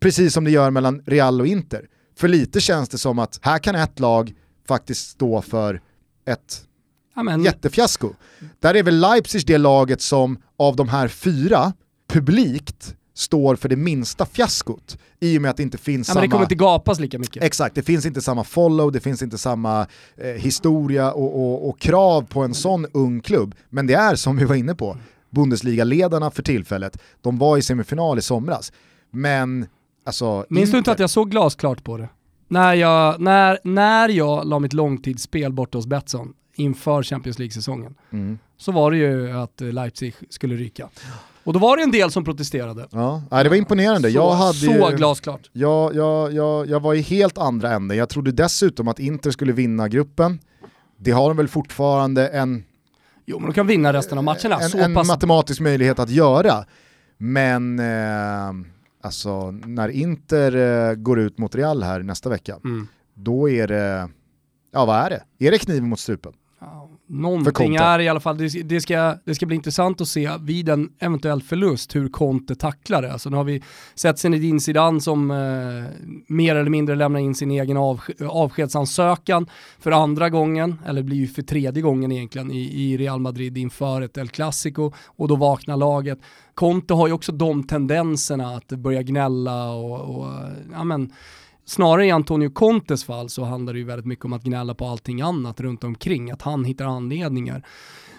[0.00, 1.86] Precis som det gör mellan Real och Inter.
[2.16, 4.34] För lite känns det som att här kan ett lag
[4.68, 5.80] faktiskt stå för
[6.26, 6.66] ett
[7.14, 7.44] Amen.
[7.44, 8.12] jättefiasko.
[8.60, 11.72] Där är väl Leipzig det laget som av de här fyra
[12.08, 16.20] publikt står för det minsta fiaskot i och med att det inte finns ja, samma...
[16.20, 17.42] Men det kommer inte gapas lika mycket.
[17.42, 19.86] Exakt, det finns inte samma follow, det finns inte samma
[20.16, 23.54] eh, historia och, och, och, krav på en sån ung klubb.
[23.68, 24.96] Men det är som vi var inne på,
[25.30, 28.72] Bundesliga-ledarna för tillfället, de var i semifinal i somras.
[29.10, 29.66] Men
[30.06, 30.46] alltså...
[30.48, 32.08] Minns du inte att jag såg glasklart på det?
[32.48, 38.38] När jag, när, när jag la mitt långtidsspel borta hos Betsson inför Champions League-säsongen mm.
[38.56, 40.88] så var det ju att Leipzig skulle ryka.
[41.46, 42.86] Och då var det en del som protesterade.
[42.90, 44.10] Ja, det var imponerande.
[44.10, 45.50] Så, jag hade så ju, glasklart.
[45.52, 47.96] Jag, jag, jag, jag var i helt andra änden.
[47.96, 50.38] Jag trodde dessutom att Inter skulle vinna gruppen.
[50.98, 52.64] Det har de väl fortfarande en...
[53.26, 54.58] Jo men de kan vinna resten av matcherna.
[54.60, 55.08] En, en pass...
[55.08, 56.64] matematisk möjlighet att göra.
[57.18, 58.66] Men eh,
[59.02, 62.88] alltså när Inter eh, går ut mot Real här nästa vecka, mm.
[63.14, 64.08] då är det,
[64.72, 65.46] ja vad är det?
[65.46, 66.32] Är det kniven mot strupen?
[67.08, 70.68] Någonting är i alla fall, det, det, ska, det ska bli intressant att se vid
[70.68, 73.12] en eventuell förlust hur Conte tacklar det.
[73.12, 73.62] Alltså nu har vi
[73.94, 75.36] sett Zinedine Zidane som eh,
[76.26, 79.46] mer eller mindre lämnar in sin egen av, avskedsansökan
[79.78, 84.02] för andra gången, eller blir ju för tredje gången egentligen i, i Real Madrid inför
[84.02, 86.18] ett El Clasico och då vaknar laget.
[86.54, 90.32] Conte har ju också de tendenserna att börja gnälla och, och
[90.72, 91.12] ja men,
[91.68, 94.86] Snarare i Antonio Contes fall så handlar det ju väldigt mycket om att gnälla på
[94.86, 97.62] allting annat runt omkring, att han hittar anledningar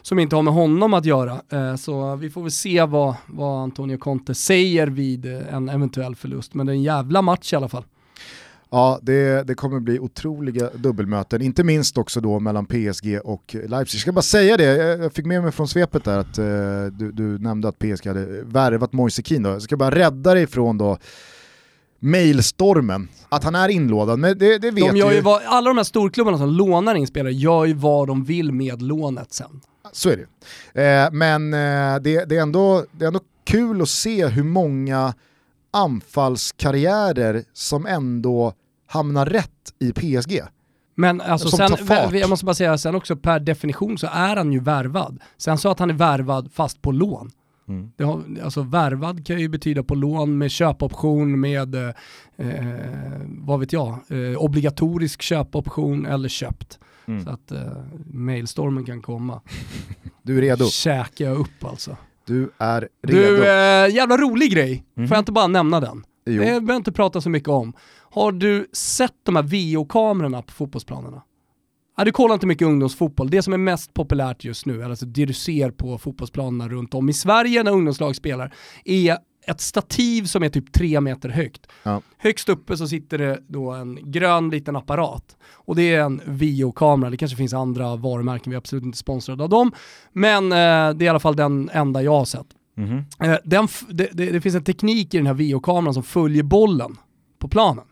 [0.02, 1.42] som inte har med honom att göra.
[1.50, 6.16] Eh, så vi får väl se vad, vad Antonio Conte säger vid eh, en eventuell
[6.16, 7.86] förlust, men det är en jävla match i alla fall.
[8.70, 13.98] Ja, det, det kommer bli otroliga dubbelmöten, inte minst också då mellan PSG och Leipzig.
[13.98, 14.64] Jag ska bara säga det,
[15.04, 16.46] jag fick med mig från svepet där att eh,
[16.92, 19.50] du, du, nämnde att PSG hade värvat Moise Keane.
[19.50, 20.98] Jag ska bara rädda dig från då
[22.00, 25.22] mailstormen, att han är inlådad, men det, det vet de ju.
[25.22, 28.82] Vad, alla de här storklubbarna som lånar in spelare gör ju vad de vill med
[28.82, 29.62] lånet sen.
[29.92, 30.28] Så är
[30.74, 30.82] det.
[30.82, 35.14] Eh, men eh, det, det, är ändå, det är ändå kul att se hur många
[35.74, 38.54] anfallskarriärer som ändå
[38.88, 40.42] hamnar rätt i PSG.
[40.96, 41.78] Men alltså sen,
[42.12, 45.20] jag måste bara säga, sen också per definition så är han ju värvad.
[45.38, 47.32] Sen så att han är värvad fast på lån.
[47.68, 47.92] Mm.
[47.96, 51.92] Det har, alltså värvad kan ju betyda på lån med köpoption med, eh,
[53.26, 56.80] vad vet jag, eh, obligatorisk köpoption eller köpt.
[57.08, 57.24] Mm.
[57.24, 57.72] Så att eh,
[58.06, 59.42] mailstormen kan komma.
[60.22, 60.66] Du är redo?
[60.66, 61.98] Käkar jag upp alltså.
[62.26, 63.18] Du är redo.
[63.18, 64.84] Du, eh, jävla rolig grej.
[64.98, 65.08] Mm.
[65.08, 66.04] Får jag inte bara nämna den?
[66.26, 66.34] Jo.
[66.34, 67.74] Det behöver inte prata så mycket om.
[68.12, 71.22] Har du sett de här VO-kamerorna på fotbollsplanerna?
[71.98, 73.30] Ja, du kollar inte mycket ungdomsfotboll.
[73.30, 77.10] Det som är mest populärt just nu, alltså det du ser på fotbollsplanerna runt om
[77.10, 78.54] i Sverige när ungdomslag spelar,
[78.86, 79.18] är
[79.48, 81.68] ett stativ som är typ tre meter högt.
[81.84, 82.02] Ja.
[82.18, 85.38] Högst uppe så sitter det då en grön liten apparat.
[85.54, 89.44] Och det är en Vio-kamera, det kanske finns andra varumärken, vi är absolut inte sponsrade
[89.44, 89.72] av dem.
[90.14, 90.58] Men eh,
[90.98, 92.48] det är i alla fall den enda jag har sett.
[92.78, 93.32] Mm -hmm.
[93.32, 96.98] eh, den det, det, det, finns en teknik i den här Vio-kameran som följer bollen
[97.40, 97.86] på planen.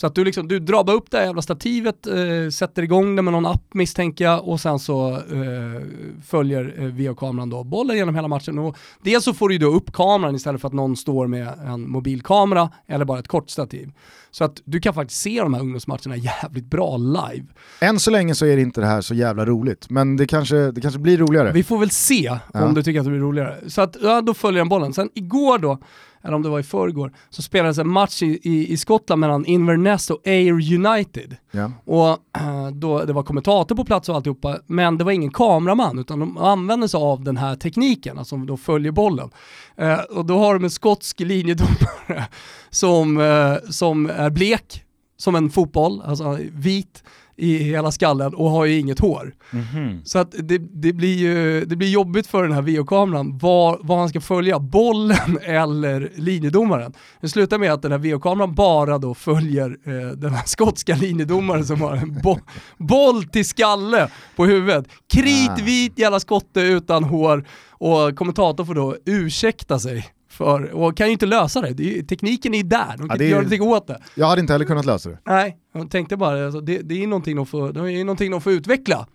[0.00, 3.16] Så att du, liksom, du drar bara upp det här jävla stativet, eh, sätter igång
[3.16, 5.82] det med någon app misstänker jag och sen så eh,
[6.26, 8.58] följer eh, via-kameran då bollen genom hela matchen.
[8.58, 11.90] Och dels så får du då upp kameran istället för att någon står med en
[11.90, 13.92] mobilkamera eller bara ett kort stativ.
[14.30, 17.46] Så att du kan faktiskt se de här ungdomsmatcherna jävligt bra live.
[17.80, 20.70] Än så länge så är det inte det här så jävla roligt, men det kanske,
[20.70, 21.52] det kanske blir roligare.
[21.52, 22.64] Vi får väl se ja.
[22.64, 23.70] om du tycker att det blir roligare.
[23.70, 24.92] Så att, ja, då följer den bollen.
[24.92, 25.78] Sen igår då,
[26.22, 29.44] eller om det var i förrgår, så spelades en match i, i, i Skottland mellan
[29.44, 31.36] Inverness och Ayr United.
[31.50, 31.72] Ja.
[31.84, 32.08] Och
[32.40, 36.20] äh, då, det var kommentator på plats och alltihopa, men det var ingen kameraman utan
[36.20, 39.30] de använde sig av den här tekniken, alltså de följer bollen.
[39.76, 42.26] Eh, och då har de en skotsk linjedomare
[42.70, 44.84] som, eh, som är blek
[45.16, 47.04] som en fotboll, alltså vit
[47.40, 49.34] i hela skallen och har ju inget hår.
[49.50, 50.00] Mhm.
[50.04, 53.98] Så att det, det, blir ju det blir jobbigt för den här VO-kameran vad, vad
[53.98, 56.92] han ska följa, bollen eller linjedomaren.
[57.20, 61.64] Det slutar med att den här VO-kameran bara då följer eh, den här skotska linjedomaren
[61.64, 62.38] som har en bo
[62.78, 64.86] boll till skalle på huvudet.
[65.12, 70.06] Kritvit jävla skotte utan hår och kommentatorn får då ursäkta sig
[70.44, 71.70] för, och kan ju inte lösa det.
[71.72, 74.00] det är, tekniken är där, de kan Ja, inte är- göra någonting åt det.
[74.14, 75.18] Jag hade inte heller kunnat lösa det.
[75.26, 78.40] Nej, jag tänkte bara, alltså, det, det är någonting de får, det är någonting de
[78.40, 79.06] får utveckla.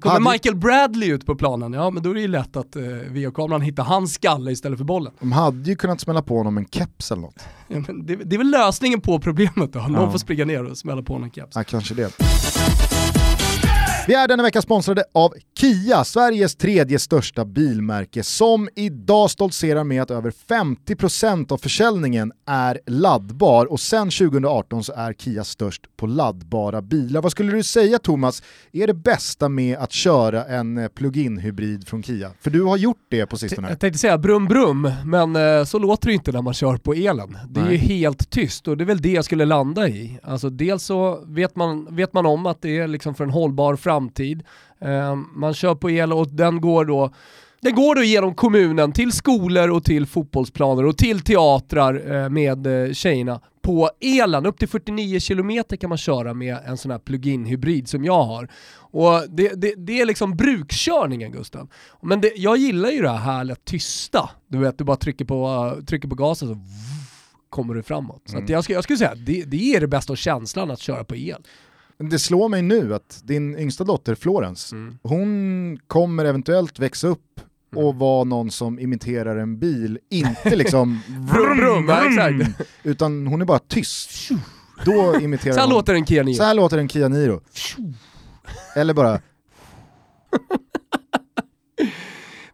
[0.00, 2.76] Kommer Hade- Michael Bradley ut på planen, ja men då är det ju lätt att
[2.76, 5.12] eh, VO-kameran hittar hans skalle istället för bollen.
[5.20, 7.44] De hade ju kunnat smälla på honom en keps eller något.
[7.68, 10.10] Ja, det, det är väl lösningen på problemet då, någon Ja.
[10.10, 11.56] får springa ner och smälla på någon keps.
[11.56, 12.12] Ja, kanske det.
[14.06, 20.02] Vi är denna vecka sponsrade av Kia, Sveriges tredje största bilmärke som idag stoltserar med
[20.02, 26.06] att över 50% av försäljningen är laddbar och sen 2018 så är Kia störst på
[26.06, 27.22] laddbara bilar.
[27.22, 28.42] Vad skulle du säga Thomas,
[28.72, 32.30] är det bästa med att köra en eh, plug-in hybrid från Kia?
[32.40, 33.68] För du har gjort det på sistone.
[33.68, 36.94] Jag tänkte säga brum brum, men eh, så låter det inte när man kör på
[36.94, 37.38] elen.
[37.48, 37.72] Det är Nej.
[37.72, 40.18] ju helt tyst och det är väl det jag skulle landa i.
[40.22, 43.76] Alltså dels så vet man, vet man om att det är liksom för en hållbar
[43.76, 43.99] framtid.
[44.80, 47.10] Eh, man kör på el och den går då
[47.62, 52.66] den går då genom kommunen till skolor och till fotbollsplaner och till teatrar eh, med
[52.66, 54.46] eh, tjejerna på elen.
[54.46, 58.22] Upp till 49 km kan man köra med en sån här plug-in hybrid som jag
[58.22, 58.48] har.
[58.72, 61.68] Och det, det, det är liksom brukkörningen Gustav.
[62.02, 64.30] Men det, jag gillar ju det här härliga tysta.
[64.48, 66.60] Du vet, du bara trycker på, trycker på gasen så
[67.50, 68.22] kommer du framåt.
[68.24, 71.04] Så att jag, skulle, jag skulle säga det, det är det bästa känslan att köra
[71.04, 71.42] på el.
[72.00, 77.40] Det slår mig nu att din yngsta dotter Florence, hon kommer eventuellt växa upp
[77.76, 82.62] och vara någon som imiterar en bil, inte liksom Vrum, vrum, exakt.
[82.82, 84.10] utan hon är bara tyst.
[84.84, 85.74] Då imiterar Så här hon.
[85.76, 86.36] låter en Kia Niro.
[86.36, 87.40] Så här låter en Kia Niro.
[88.76, 89.20] Eller bara,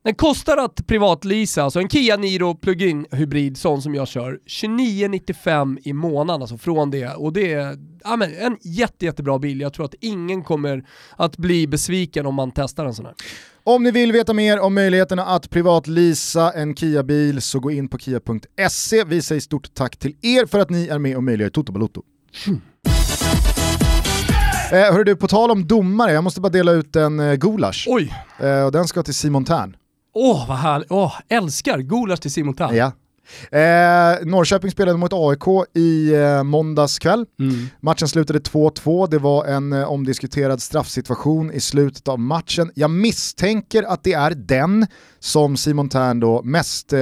[0.06, 5.78] Den kostar att privatleasa, alltså en Kia Niro plug-in hybrid, sån som jag kör, 29,95
[5.82, 7.08] i månaden alltså från det.
[7.08, 9.60] Och det är ja, men en jätte, jättebra bil.
[9.60, 10.84] Jag tror att ingen kommer
[11.16, 13.14] att bli besviken om man testar en sån här.
[13.64, 17.98] om ni vill veta mer om möjligheterna att privatlisa en Kia-bil så gå in på
[17.98, 19.04] kia.se.
[19.04, 22.02] Vi säger stort tack till er för att ni är med och möjliggör Toto Balotto.
[24.72, 27.86] Eh, hörru du, på tal om domare, jag måste bara dela ut en eh, gulasch.
[27.88, 28.12] Oj!
[28.38, 29.76] Eh, och den ska till Simon Tern.
[30.18, 30.90] Åh, vad härligt.
[30.90, 32.76] Åh, älskar gulasch till Simon Tern.
[32.76, 32.92] Ja.
[33.58, 37.26] Eh, Norrköping spelade mot AIK i eh, måndags kväll.
[37.40, 37.66] Mm.
[37.80, 42.70] Matchen slutade 2-2, det var en eh, omdiskuterad straffsituation i slutet av matchen.
[42.74, 44.86] Jag misstänker att det är den
[45.26, 47.00] som Simon Tern då mest eh,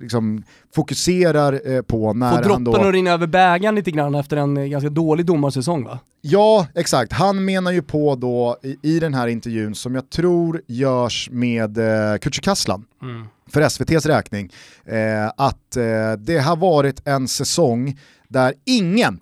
[0.00, 0.44] liksom
[0.74, 2.88] fokuserar eh, på när Får han droppen då...
[2.88, 5.98] att rinna över bägaren lite grann efter en eh, ganska dålig domarsäsong va?
[6.20, 7.12] Ja, exakt.
[7.12, 11.78] Han menar ju på då i, i den här intervjun som jag tror görs med
[11.78, 12.84] eh, Kücükaslan
[13.50, 14.52] för SVTs räkning,
[14.84, 17.98] eh, att eh, det har varit en säsong
[18.28, 19.20] där ingen,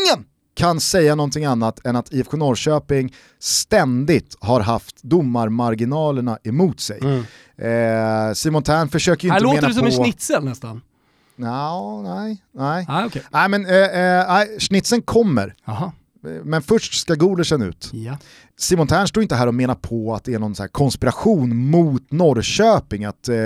[0.00, 0.24] ingen
[0.56, 7.00] kan säga någonting annat än att IFK Norrköping ständigt har haft domarmarginalerna emot sig.
[7.56, 9.88] Eh, Simon Tern försöker ju Här inte låter mena det som på...
[9.88, 10.82] en schnitzel nästan.
[11.36, 12.86] Nå, nej, nej.
[12.88, 13.22] Ah, okej.
[13.30, 15.92] Nej men eh, eh, schnitzeln kommer, Jaha.
[16.26, 17.90] Eh, men först ska gulaschen ut.
[17.92, 18.18] Ja.
[18.58, 21.56] Simon Tern står inte här och menar på att det är någon så här konspiration
[21.70, 23.36] mot Norrköping, att eh,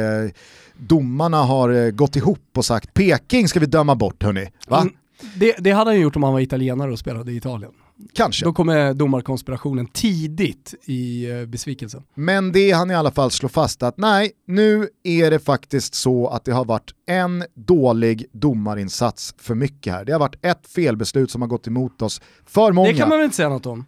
[0.79, 4.51] domarna har eh, gått ihop och sagt Peking ska vi döma bort hörni.
[4.69, 4.81] Va?
[4.81, 4.93] Mm,
[5.37, 7.73] Det, det hade han gjort om han var italienare och spelade i Italien.
[8.13, 8.45] Kanske.
[8.45, 12.03] Då kommer domarkonspirationen tidigt i eh, besvikelsen.
[12.15, 16.29] Men det han i alla fall slår fast att nej, nu är det faktiskt så
[16.29, 20.05] att det har varit en dålig domarinsats för mycket här.
[20.05, 22.89] Det har varit ett felbeslut som har gått emot oss för många.
[22.93, 23.87] Det kan man väl inte säga något om?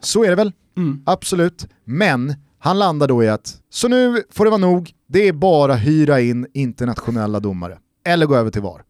[0.00, 1.02] Så är det väl, Mm.
[1.06, 1.66] absolut.
[1.84, 5.74] Men han landar då i att, så nu får det vara nog, det är bara
[5.74, 7.78] hyra in internationella domare.
[8.06, 8.82] Eller gå över till VAR.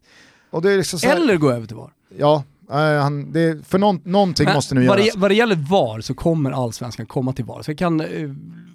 [0.55, 1.91] Och det är liksom så här, Eller gå över till VAR.
[2.17, 5.13] Ja, han, det, för någon, någonting Men måste nu vad göras.
[5.13, 7.61] det, vad det gäller VAR så kommer allsvenskan komma till VAR.
[7.61, 8.07] Så kan eh,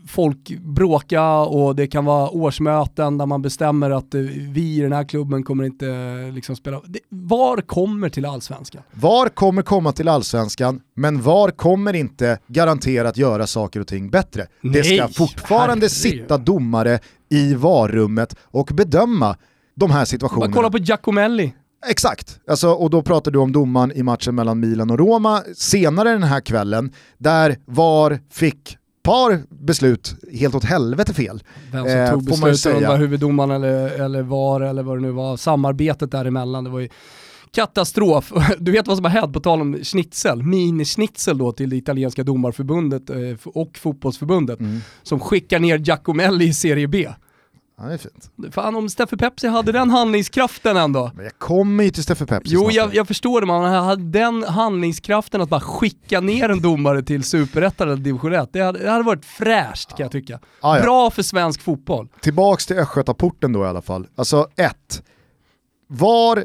[0.08, 4.20] folk bråka och det kan vara årsmöten där man bestämmer att eh,
[4.50, 6.80] vi i den här klubben kommer inte eh, liksom spela.
[6.84, 8.82] Det, VAR kommer till allsvenskan.
[8.92, 14.46] VAR kommer komma till allsvenskan, men VAR kommer inte garanterat göra saker och ting bättre.
[14.62, 15.90] det ska Nej, fortfarande herregud.
[15.90, 19.36] sitta domare i VAR-rummet och bedöma
[19.74, 20.46] de här situationerna.
[20.46, 21.54] Bara kolla på Giacomelli.
[21.86, 26.10] Exakt, alltså, och då pratar du om domaren i matchen mellan Milan och Roma senare
[26.10, 31.42] den här kvällen, där VAR fick par beslut helt åt helvete fel.
[31.72, 35.10] Vem som eh, tog om det var huvuddomaren eller, eller VAR eller vad det nu
[35.10, 36.88] var, samarbetet däremellan, det var ju
[37.52, 38.32] katastrof.
[38.58, 42.22] Du vet vad som har hänt på tal om schnitzel, mini-schnitzel då till det italienska
[42.22, 44.80] domarförbundet eh, och fotbollsförbundet mm.
[45.02, 47.08] som skickar ner Giacomelli i Serie B.
[47.80, 48.54] Ja, det är fint.
[48.54, 51.10] Fan om Steffe Pepsi hade den handlingskraften ändå.
[51.14, 54.42] Men jag kommer ju till Steffe Pepsi Jo, jag, jag, förstår det, man hade den
[54.42, 58.48] handlingskraften att bara skicka ner en domare till superettan eller division 1.
[58.52, 60.40] Det hade, det hade varit fräscht kan jag tycka.
[60.60, 60.82] Ah, ja.
[60.82, 62.08] Bra för svensk fotboll.
[62.20, 64.06] Tillbaks till Östgötaporten då i alla fall.
[64.16, 65.02] Alltså ett,
[65.86, 66.44] VAR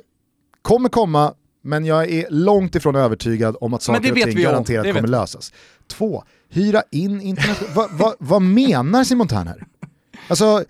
[0.62, 1.34] kommer komma,
[1.64, 5.54] men jag är långt ifrån övertygad om att saker och ting garanterat kommer lösas.
[5.88, 7.76] Två, hyra in internationellt.
[7.76, 9.64] vad va, va menar Simon Thern här?
[10.28, 10.64] Alltså,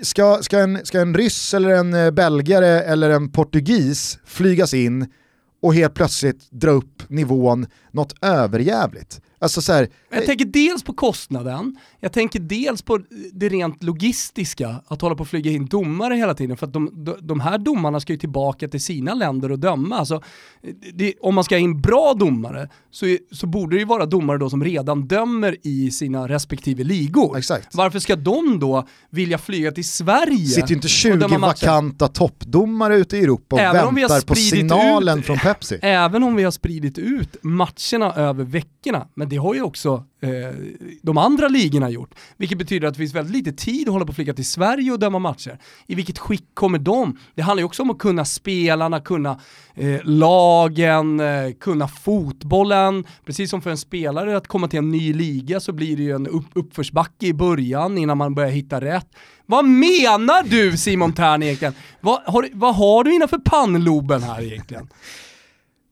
[0.00, 5.06] Ska, ska, en, ska en ryss eller en eh, belgare eller en portugis flygas in
[5.62, 9.20] och helt plötsligt dra upp nivån något överjävligt?
[9.38, 13.00] Alltså så här, jag tänker dels på kostnaden, jag tänker dels på
[13.32, 17.14] det rent logistiska, att hålla på att flyga in domare hela tiden, för att de,
[17.20, 19.96] de här domarna ska ju tillbaka till sina länder och döma.
[19.96, 20.22] Alltså,
[20.94, 24.38] det, om man ska ha in bra domare så, så borde det ju vara domare
[24.38, 27.38] då som redan dömer i sina respektive ligor.
[27.38, 27.74] Exakt.
[27.74, 30.46] Varför ska de då vilja flyga till Sverige?
[30.46, 35.26] Sitter ju inte 20 vakanta toppdomare ute i Europa och även väntar på signalen ut,
[35.26, 35.78] från Pepsi.
[35.82, 40.30] Även om vi har spridit ut matcherna över veckorna, men det har ju också eh,
[41.02, 42.14] de andra ligorna gjort.
[42.36, 44.92] Vilket betyder att det finns väldigt lite tid att hålla på och flika till Sverige
[44.92, 45.58] och döma matcher.
[45.86, 47.18] I vilket skick kommer de?
[47.34, 49.40] Det handlar ju också om att kunna spelarna, kunna
[49.74, 53.04] eh, lagen, eh, kunna fotbollen.
[53.24, 56.14] Precis som för en spelare att komma till en ny liga så blir det ju
[56.14, 59.08] en upp uppförsbacke i början innan man börjar hitta rätt.
[59.46, 61.74] Vad menar du Simon Thern egentligen?
[62.00, 64.88] Vad har, vad har du innanför pannloben här egentligen?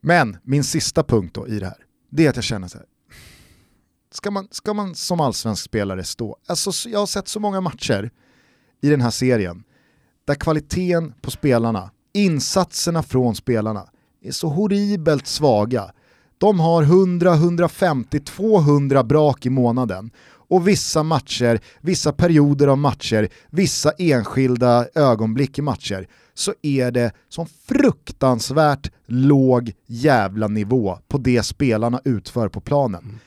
[0.03, 1.76] Men min sista punkt då i det här,
[2.11, 2.87] det är att jag känner så här,
[4.17, 6.37] ska man, ska man som allsvensk spelare stå?
[6.47, 8.11] Alltså, jag har sett så många matcher
[8.83, 9.65] i den här serien
[10.25, 13.89] där kvaliteten på spelarna, insatserna från spelarna
[14.23, 15.93] är så horribelt svaga.
[16.39, 23.29] De har 100, 150, 200 brak i månaden och vissa matcher, vissa perioder av matcher,
[23.51, 31.43] vissa enskilda ögonblick i matcher så är det som fruktansvärt låg jävla nivå på det
[31.43, 33.03] spelarna utför på planen.
[33.03, 33.19] Mm.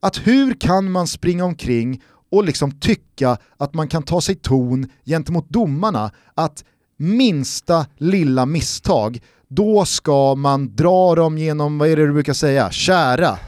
[0.00, 4.88] Att hur kan man springa omkring och liksom tycka att man kan ta sig ton
[5.04, 6.64] gentemot domarna att
[6.96, 12.70] minsta lilla misstag, då ska man dra dem genom, vad är det du brukar säga,
[12.70, 13.38] kära.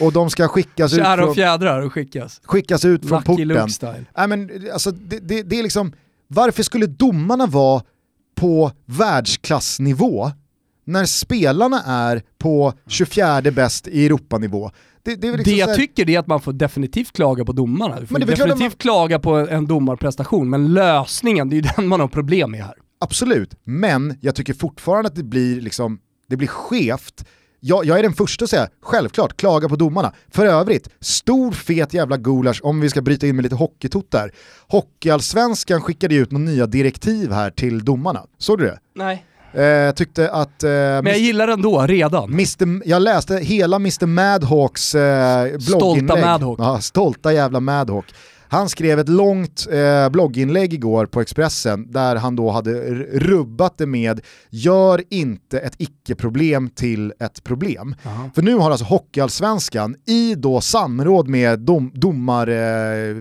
[0.00, 1.28] Och de ska skickas Kära ut från...
[1.28, 2.40] och fjädrar och skickas.
[2.44, 4.06] Skickas ut från Lucky porten.
[4.16, 5.92] Nej, men, alltså, det, det, det är liksom,
[6.28, 7.82] varför skulle domarna vara
[8.34, 10.30] på världsklassnivå
[10.84, 14.70] när spelarna är på 24 bäst i Europanivå?
[15.04, 18.00] Det, det, liksom det jag tycker är att man får definitivt klaga på domarna.
[18.00, 18.70] Du får definitivt man...
[18.70, 22.74] klaga på en domarprestation, men lösningen, det är ju den man har problem med här.
[23.00, 25.98] Absolut, men jag tycker fortfarande att det blir, liksom,
[26.28, 27.24] det blir skevt
[27.66, 30.12] jag, jag, är den första att säga, självklart, klaga på domarna.
[30.28, 34.32] För övrigt, stor fet jävla gulasch om vi ska bryta in med lite hockeytot där.
[34.68, 38.26] Hockeyallsvenskan skickade ut några nya direktiv här till domarna.
[38.38, 38.78] Såg du det?
[38.94, 39.24] Nej.
[39.56, 40.62] Eh, tyckte att...
[40.62, 42.32] Eh, Men jag gillar den då, redan.
[42.32, 45.62] Mr, jag läste hela Mr Madhawks eh, blogginlägg.
[45.62, 46.58] Stolta Madhawk.
[46.60, 48.04] Ja, stolta jävla Madhawk.
[48.54, 52.72] Han skrev ett långt eh, blogginlägg igår på Expressen där han då hade
[53.12, 57.94] rubbat det med “Gör inte ett icke-problem till ett problem”.
[58.06, 58.30] Aha.
[58.34, 62.48] För nu har alltså Hockeyallsvenskan i då samråd med dom, domar...
[62.48, 63.16] Eh,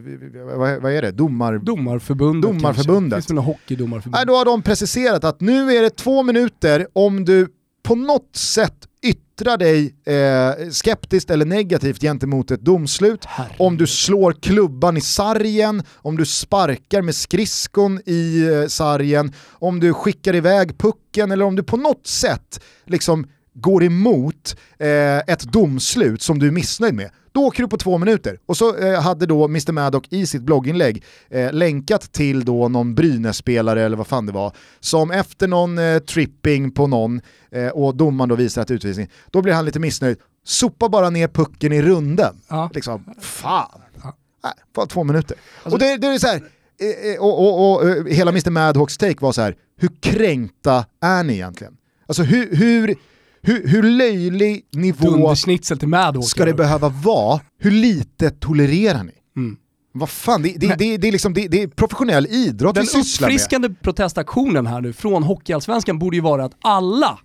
[0.57, 1.11] vad, vad, är det?
[1.11, 2.51] Domar, domarförbundet.
[2.51, 3.17] domarförbundet.
[3.17, 4.15] Finns det hockeydomarförbund?
[4.15, 7.47] Nej, då har de preciserat att nu är det två minuter om du
[7.83, 8.87] på något sätt
[9.33, 13.55] yttra dig eh, skeptiskt eller negativt gentemot ett domslut, Herregud.
[13.59, 19.79] om du slår klubban i sargen, om du sparkar med skridskon i eh, sargen, om
[19.79, 25.43] du skickar iväg pucken eller om du på något sätt liksom går emot eh, ett
[25.43, 28.39] domslut som du är missnöjd med, då åker du på två minuter.
[28.45, 32.95] Och så eh, hade då Mr Maddock i sitt blogginlägg eh, länkat till då någon
[32.95, 37.21] Brynäs-spelare eller vad fan det var, som efter någon eh, tripping på någon
[37.51, 40.17] eh, och domaren då visar att utvisning, då blir han lite missnöjd.
[40.45, 42.41] Sopa bara ner pucken i runden.
[42.47, 42.69] Ja.
[42.73, 43.81] Liksom, fan.
[44.03, 44.15] Ja.
[44.43, 45.37] Nej, bara två minuter.
[45.63, 46.43] Alltså, och det, det är så här,
[46.81, 50.85] eh, eh, och, och, och, och, hela Mr Madhawks take var så här, hur kränkta
[51.01, 51.77] är ni egentligen?
[52.07, 52.95] Alltså hur, hur
[53.43, 57.39] hur, hur löjlig nivå till ska det behöva vara?
[57.59, 59.13] Hur lite tolererar ni?
[59.37, 59.57] Mm.
[59.95, 63.27] Vad fan, det, det, det, det, är liksom, det, är professionell idrott Den vi sysslar
[63.27, 63.35] med.
[63.35, 67.19] uppfriskande protestaktionen här nu från Hockeyallsvenskan borde ju vara att alla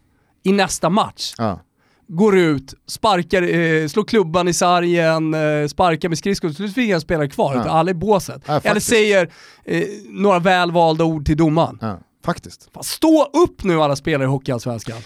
[0.45, 1.61] i nästa match Ja.
[2.09, 6.83] går ut, sparkar, eh, slår klubban i sargen, eh, sparkar med skridskor, så finns det
[6.85, 7.61] inga spelare kvar, Ja.
[7.61, 8.43] utan alla är i båset.
[8.47, 9.31] Ja, Eller säger
[9.65, 11.79] eh, några välvalda ord till domaren.
[11.81, 12.69] Ja, faktiskt.
[12.75, 14.97] Fan, stå upp nu alla spelare i Hockeyallsvenskan.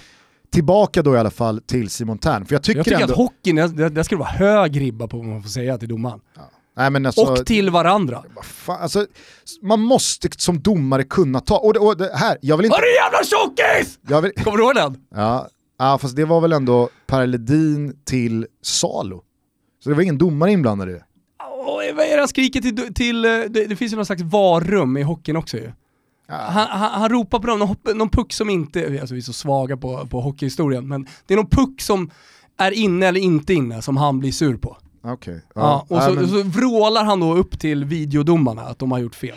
[0.52, 3.12] Tillbaka då i alla fall till Simon Tern, för jag tycker, Jag tycker ändå...
[3.12, 6.20] att hockeyn, där, ska det vara hög ribba på vad man får säga till domaren.
[6.76, 8.22] Nej, men alltså, Och till varandra.
[8.42, 9.06] fan, alltså,
[9.62, 12.78] man måste som domare kunna ta, och det, och det här, jag vill inte...
[12.80, 13.98] Du jävla tjockis!
[14.08, 14.96] Jag vill, Kommer du ihåg den?
[15.14, 15.48] ja,
[15.78, 19.22] ja, fast det var väl ändå Per Ledin till Salo.
[19.82, 21.04] Så det var ingen domare inblandad i det.
[21.66, 24.22] Åh, vad är det han skriker till, till eh, det, det finns ju någon slags
[24.22, 25.72] varrum i hockeyn också ju.
[26.36, 29.32] Han, han, han ropar på dem, någon, någon puck som inte, alltså vi är så
[29.32, 32.10] svaga på, på hockeyhistorien, men det är någon puck som
[32.58, 34.76] är inne eller inte inne som han blir sur på.
[35.04, 35.42] Okej.
[35.54, 38.98] Ja, och nej, så, men- så vrålar han då upp till videodomarna att de har
[38.98, 39.36] gjort fel.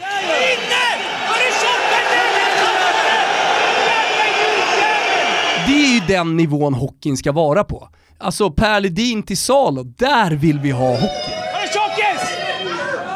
[5.67, 7.89] Det är ju den nivån hockeyn ska vara på.
[8.17, 11.31] Alltså Per Ledin till Salo, där vill vi ha hockey.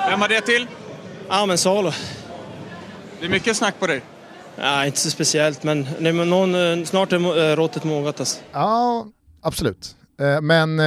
[0.10, 0.68] Vem var det till?
[1.30, 1.92] Ja, men Salo.
[3.20, 4.02] Det är mycket snack på dig.
[4.56, 8.38] Ja, inte så speciellt, men, nej, men någon, eh, snart är eh, råttet mogat alltså.
[8.52, 9.06] Ja,
[9.42, 9.96] absolut.
[10.22, 10.78] Eh, Men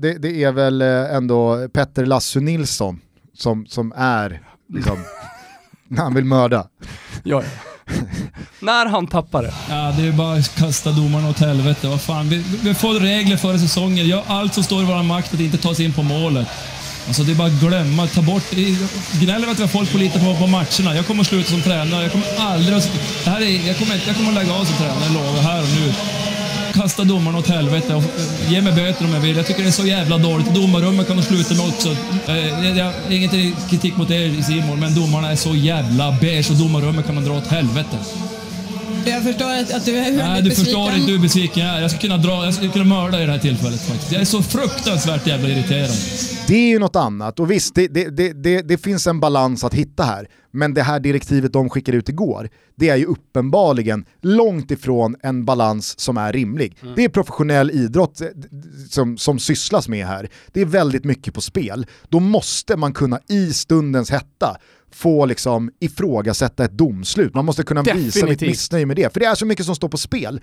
[0.00, 3.00] det, det är väl ändå Petter Lassu Nilsson
[3.36, 4.42] som, som är,
[4.74, 4.98] liksom,
[5.88, 6.68] när han vill mörda.
[7.24, 7.42] Ja, ja.
[8.60, 9.54] När han tappar det.
[9.68, 11.86] Ja, det är bara att kasta domarna åt helvete.
[11.88, 12.28] Vad fan.
[12.28, 14.06] Vi, vi får regler före säsongen.
[14.06, 16.48] Gör allt som står i vår makt att inte ta sig in på målet.
[17.08, 18.42] Alltså det är bara att glömma, ta bort...
[19.20, 20.96] Gnäller att vi har folk på lite på, på matcherna.
[20.96, 22.02] Jag kommer att sluta som tränare.
[22.02, 22.90] Jag kommer aldrig att...
[23.24, 25.62] Det här är, jag, kommer, jag kommer att lägga av som tränare, jag lovar, här
[25.62, 25.92] och nu.
[26.74, 29.36] Kasta domarna åt helvete och eh, ge mig böter om jag vill.
[29.36, 30.54] Jag tycker det är så jävla dåligt.
[30.54, 31.96] Domarrummet kan de sluta med också.
[32.26, 33.30] Eh, jag, inget
[33.70, 37.32] kritik mot er Simon, men domarna är så jävla beige och domarrummet kan man dra
[37.32, 37.98] åt helvete.
[39.08, 40.64] Jag förstår att, att du är Nej, du besviken.
[40.64, 41.80] förstår inte hur besviken jag är.
[41.80, 44.12] Jag skulle kunna, dra, jag skulle kunna mörda i det här tillfället faktiskt.
[44.12, 45.90] Jag är så fruktansvärt jävla irriterad.
[46.48, 49.64] Det är ju något annat och visst, det, det, det, det, det finns en balans
[49.64, 50.28] att hitta här.
[50.50, 55.44] Men det här direktivet de skickade ut igår, det är ju uppenbarligen långt ifrån en
[55.44, 56.76] balans som är rimlig.
[56.96, 58.26] Det är professionell idrott eh,
[58.90, 60.28] som, som sysslas med här.
[60.52, 61.86] Det är väldigt mycket på spel.
[62.08, 64.56] Då måste man kunna i stundens hetta
[64.94, 67.34] få liksom ifrågasätta ett domslut.
[67.34, 68.48] Man måste kunna visa mitt Definitivt.
[68.48, 70.40] missnöje med det, för det är så mycket som står på spel.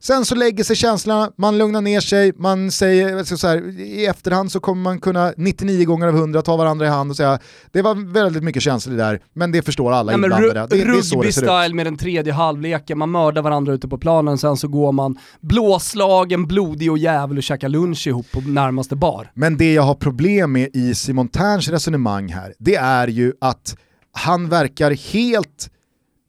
[0.00, 4.52] Sen så lägger sig känslorna, man lugnar ner sig, man säger så här, i efterhand
[4.52, 7.38] så kommer man kunna 99 gånger av 100 ta varandra i hand och säga
[7.72, 10.76] det var väldigt mycket känslor där, men det förstår alla Nej, inblandade.
[10.76, 11.48] Det, det är så det ser ut.
[11.48, 15.18] Rugby-style med den tredje halvleken, man mördar varandra ute på planen, sen så går man
[15.40, 19.30] blåslagen, blodig och jävel och käkar lunch ihop på närmaste bar.
[19.34, 23.76] Men det jag har problem med i Simon Terns resonemang här, det är ju att
[24.18, 25.70] han verkar helt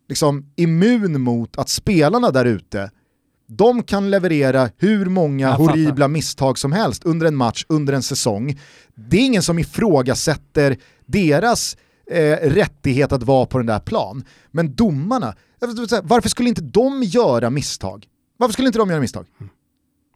[0.09, 2.91] liksom, immun mot att spelarna där ute,
[3.47, 8.59] de kan leverera hur många horribla misstag som helst under en match, under en säsong.
[8.95, 11.77] Det är ingen som ifrågasätter deras
[12.11, 14.23] eh, rättighet att vara på den där plan.
[14.51, 15.35] Men domarna,
[16.03, 18.05] varför skulle inte de göra misstag?
[18.37, 19.25] Varför skulle inte de göra misstag?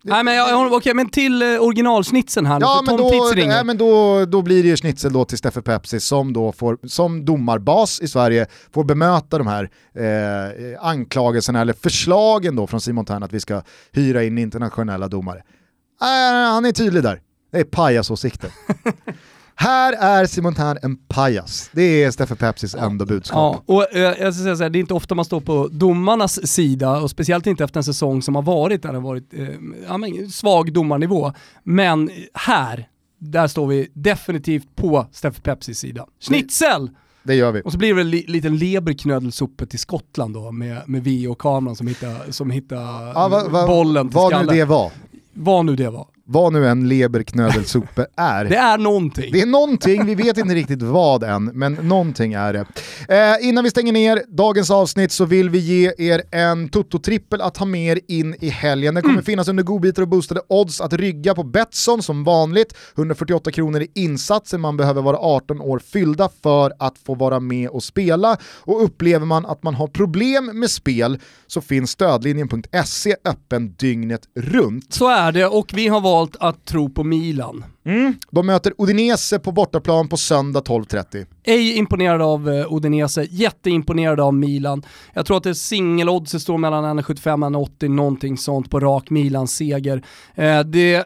[0.06, 3.48] Nej men, jag, okej, men till eh, originalsnitsen här Ja men, Tom då, ringer.
[3.48, 6.78] nej, men då, då blir det ju schnitzel då till Steffe Pepsi som då får,
[6.88, 13.06] som domarbas i Sverige, får bemöta de här eh, anklagelserna eller förslagen då från Simon
[13.06, 15.38] Tern att vi ska hyra in internationella domare.
[16.02, 18.52] Äh, han är tydlig där, det är pajasåsikter.
[19.64, 23.64] här är Simon Tern en pajas, det är Steffe Pepsis enda budskap.
[23.68, 25.68] Ja, och eh, jag ska säga så här, det är inte ofta man står på
[25.72, 29.34] domarnas sida och speciellt inte efter en säsong som har varit där det har varit
[29.34, 29.48] eh,
[29.88, 31.34] ja, men, svag domarnivå.
[31.64, 32.88] Men här,
[33.20, 36.06] där står vi definitivt på Steffe Pepsis sida.
[36.20, 36.90] Schnitzel!
[37.24, 37.62] Det gör vi.
[37.66, 41.88] Och så blir det en li, liten leberknödelsuppe till Skottland då med, med videokameran som
[41.88, 42.76] hittar, som hittar
[43.16, 44.56] Ja, va, va, bollen till vad nu skallen.
[44.56, 44.92] det var,
[45.34, 46.08] Vad nu det var.
[46.26, 48.46] Vad nu en leberknödelsuppe är.
[48.46, 49.32] Det är någonting.
[49.32, 52.66] Det är någonting, vi vet inte riktigt vad än, men någonting är det.
[53.10, 57.58] Eh, innan vi stänger ner dagens avsnitt så vill vi ge er en Toto-trippel att
[57.58, 58.94] ha med er in i helgen.
[58.94, 62.74] Den kommer finnas under godbitar och boostade odds att rygga på Betsson som vanligt.
[62.98, 67.70] 148 kronor i insatsen, man behöver vara 18 år fyllda för att få vara med
[67.70, 68.38] och spela.
[68.60, 74.94] Och upplever man att man har problem med spel så finns stödlinjen.se öppen dygnet runt.
[74.94, 77.66] Så är det och vi har valt att tro på Milan.
[78.32, 81.26] De möter Udinese på bortaplan på söndag 12.30.
[81.44, 84.84] Ej imponerad av eh, Udinese, jätteimponerad av Milan.
[85.14, 90.04] Jag tror att det singeloddset står mellan 1,75 och 1,80, någonting sånt på rak Milan-seger.
[90.36, 91.06] Eh, det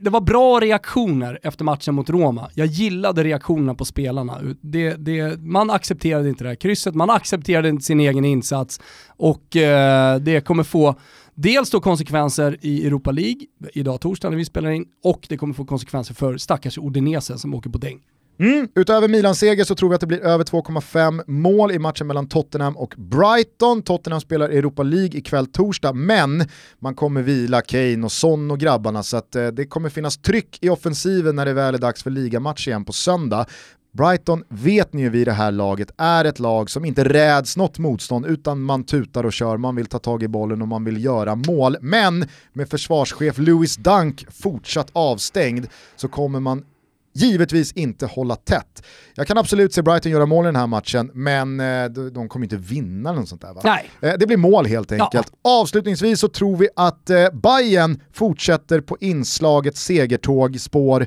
[0.00, 2.50] det var bra reaktioner efter matchen mot Roma.
[2.54, 4.38] Jag gillade reaktionerna på spelarna.
[4.60, 8.80] Det, det, man accepterade inte det här krysset, man accepterade inte sin egen insats
[9.16, 10.94] och eh, det kommer få
[11.42, 13.40] dels då konsekvenser i Europa League,
[13.72, 17.54] idag torsdag när vi spelar in, och det kommer få konsekvenser för stackars Odinese som
[17.54, 18.00] åker på däng.
[18.40, 18.68] Mm.
[18.74, 22.28] Utöver Milans seger så tror vi att det blir över 2,5 mål i matchen mellan
[22.28, 23.82] Tottenham och Brighton.
[23.82, 26.44] Tottenham spelar Europa League ikväll torsdag, men
[26.78, 30.58] man kommer vila Kane och Son och grabbarna så att eh, det kommer finnas tryck
[30.60, 33.46] i offensiven när det väl är dags för ligamatch igen på söndag.
[33.92, 37.78] Brighton vet ni ju vid det här laget är ett lag som inte räds något
[37.78, 41.04] motstånd utan man tutar och kör, man vill ta tag i bollen och man vill
[41.04, 41.76] göra mål.
[41.80, 45.66] Men med försvarschef Louis Dunk fortsatt avstängd
[45.96, 46.64] så kommer man
[47.18, 48.82] givetvis inte hålla tätt.
[49.14, 52.46] Jag kan absolut se Brighton göra mål i den här matchen, men eh, de kommer
[52.46, 53.60] inte vinna något sånt där va?
[53.64, 53.90] Nej.
[54.00, 55.32] Eh, det blir mål helt enkelt.
[55.42, 55.50] Ja.
[55.60, 61.06] Avslutningsvis så tror vi att eh, Bayern fortsätter på inslaget segertåg, spår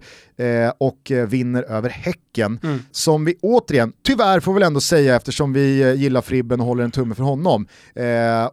[0.78, 2.60] och vinner över Häcken.
[2.64, 2.80] Mm.
[2.92, 6.84] Som vi återigen, tyvärr får vi väl ändå säga eftersom vi gillar Fribben och håller
[6.84, 7.68] en tumme för honom,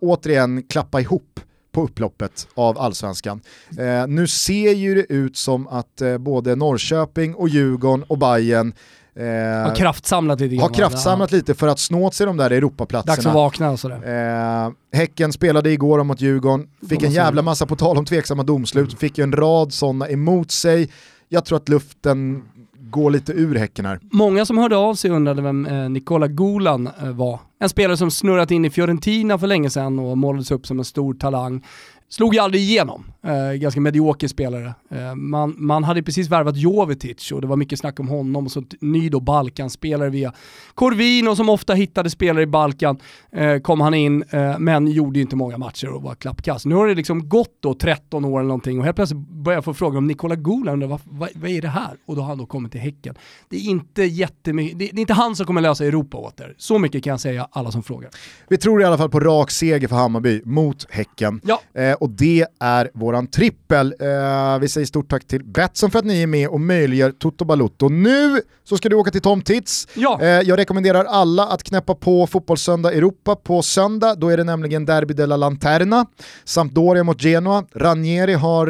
[0.01, 1.41] återigen klappa ihop
[1.73, 3.41] på upploppet av allsvenskan.
[3.79, 8.73] Eh, nu ser ju det ut som att eh, både Norrköping och Djurgården och Bayern
[9.19, 9.25] Eh,
[9.69, 10.63] har kraftsamlat lite.
[10.63, 13.17] Har kraftsamlat lite för att snå sig de där Europaplatserna.
[13.17, 14.65] Dags att vakna och sådär.
[14.67, 18.99] Eh, häcken spelade igår mot Djurgården, fick en jävla massa, på tal om tveksamma domslut,
[18.99, 20.91] fick ju en rad sådana emot sig.
[21.29, 22.43] Jag tror att luften
[22.91, 24.01] gå lite ur Häcken här.
[24.13, 27.41] Många som hörde av sig undrade vem eh, Nicola Golan eh, var.
[27.61, 30.85] En spelare som snurrat in i Fiorentina för länge sedan och målades upp som en
[30.85, 31.65] stor talang
[32.09, 33.05] slog ju aldrig igenom.
[33.23, 34.75] Eh, ganska medioker spelare.
[34.91, 38.53] Eh, man, man hade precis värvat Jovetic och det var mycket snack om honom och
[38.53, 40.33] så ny då Balkan-spelare via
[40.75, 42.99] Corvino som ofta hittade spelare i Balkan.
[43.33, 46.67] Eh, kom han in, eh, men gjorde ju inte många matcher och var klappkast.
[46.67, 49.65] Nu har det liksom gått då 13 år eller någonting och helt plötsligt börjar jag
[49.65, 51.97] få fråga om Nikola Golan, vad, vad, vad, är det här?
[52.07, 53.15] Och då har han då kommit till Häcken.
[53.49, 56.55] Det är inte jättemycket, det, det är inte han som kommer lösa Europa åt er.
[56.59, 58.11] Så mycket kan jag säga alla som frågar.
[58.49, 61.41] Vi tror i alla fall på rak seger för Hammarby mot Häcken.
[61.45, 61.61] Ja.
[62.01, 63.95] Och det är våran trippel.
[64.01, 67.45] Eh, vi säger stort tack till Betsson för att ni är med och möjliggör Toto
[67.45, 67.89] Balutto.
[67.89, 69.89] Nu så ska du åka till Tom Tits.
[69.95, 70.19] Ja.
[70.23, 74.15] Eh, jag rekommenderar alla att knäppa på Fotbollssöndag Europa på söndag.
[74.15, 76.07] Då är det nämligen Derby della Lanterna.
[76.45, 77.65] Sampdoria mot Genoa.
[77.75, 78.67] Ranieri har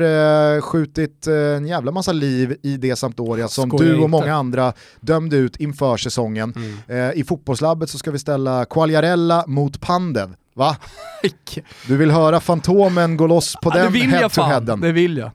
[0.56, 4.08] eh, skjutit en jävla massa liv i det Sampdoria som du och inte.
[4.08, 6.54] många andra dömde ut inför säsongen.
[6.88, 7.12] Mm.
[7.18, 10.34] I fotbollslabbet så ska vi ställa Quagliarella mot Pandev.
[10.58, 10.76] Va?
[11.86, 14.50] Du vill höra Fantomen gå loss på ja, den det vill head jag fan.
[14.50, 14.80] Headen.
[14.80, 15.30] Det vill jag.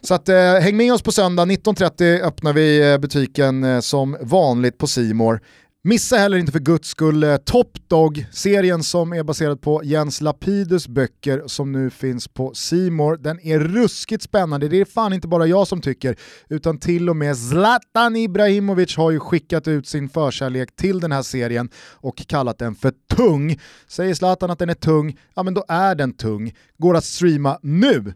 [0.00, 4.16] Så att, eh, häng med oss på söndag, 19.30 öppnar vi eh, butiken eh, som
[4.20, 5.40] vanligt på Simor.
[5.82, 10.20] Missa heller inte för guds skull eh, Top Dog, serien som är baserad på Jens
[10.20, 13.16] Lapidus böcker som nu finns på Simor.
[13.16, 16.16] Den är ruskigt spännande, det är fan inte bara jag som tycker,
[16.48, 21.22] utan till och med Zlatan Ibrahimovic har ju skickat ut sin förkärlek till den här
[21.22, 23.58] serien och kallat den för tung.
[23.88, 26.54] Säger Zlatan att den är tung, ja men då är den tung.
[26.78, 28.14] Går att streama nu.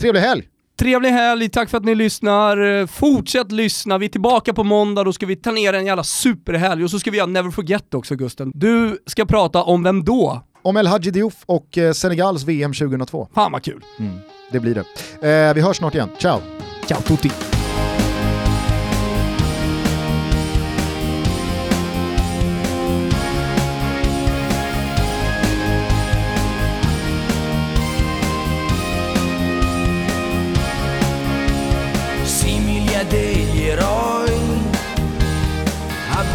[0.00, 0.51] Trevlig helg!
[0.82, 2.86] Trevlig helg, tack för att ni lyssnar.
[2.86, 6.84] Fortsätt lyssna, vi är tillbaka på måndag, då ska vi ta ner en jävla superhelg
[6.84, 8.52] och så ska vi göra Never Forget också Gusten.
[8.54, 10.42] Du ska prata om vem då?
[10.62, 13.28] Om El Hadji Diouf och eh, Senegals VM 2002.
[13.34, 13.84] Fan vad kul.
[13.98, 14.18] Mm,
[14.52, 14.74] det blir
[15.20, 15.48] det.
[15.48, 16.40] Eh, vi hörs snart igen, ciao!
[16.88, 17.51] Ciao tutti!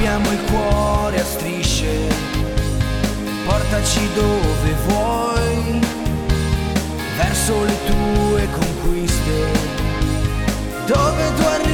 [0.07, 2.07] abbiamo il cuore a strisce,
[3.45, 5.81] portaci dove vuoi,
[7.17, 9.51] verso le tue conquiste,
[10.85, 11.66] dove tu arrivi.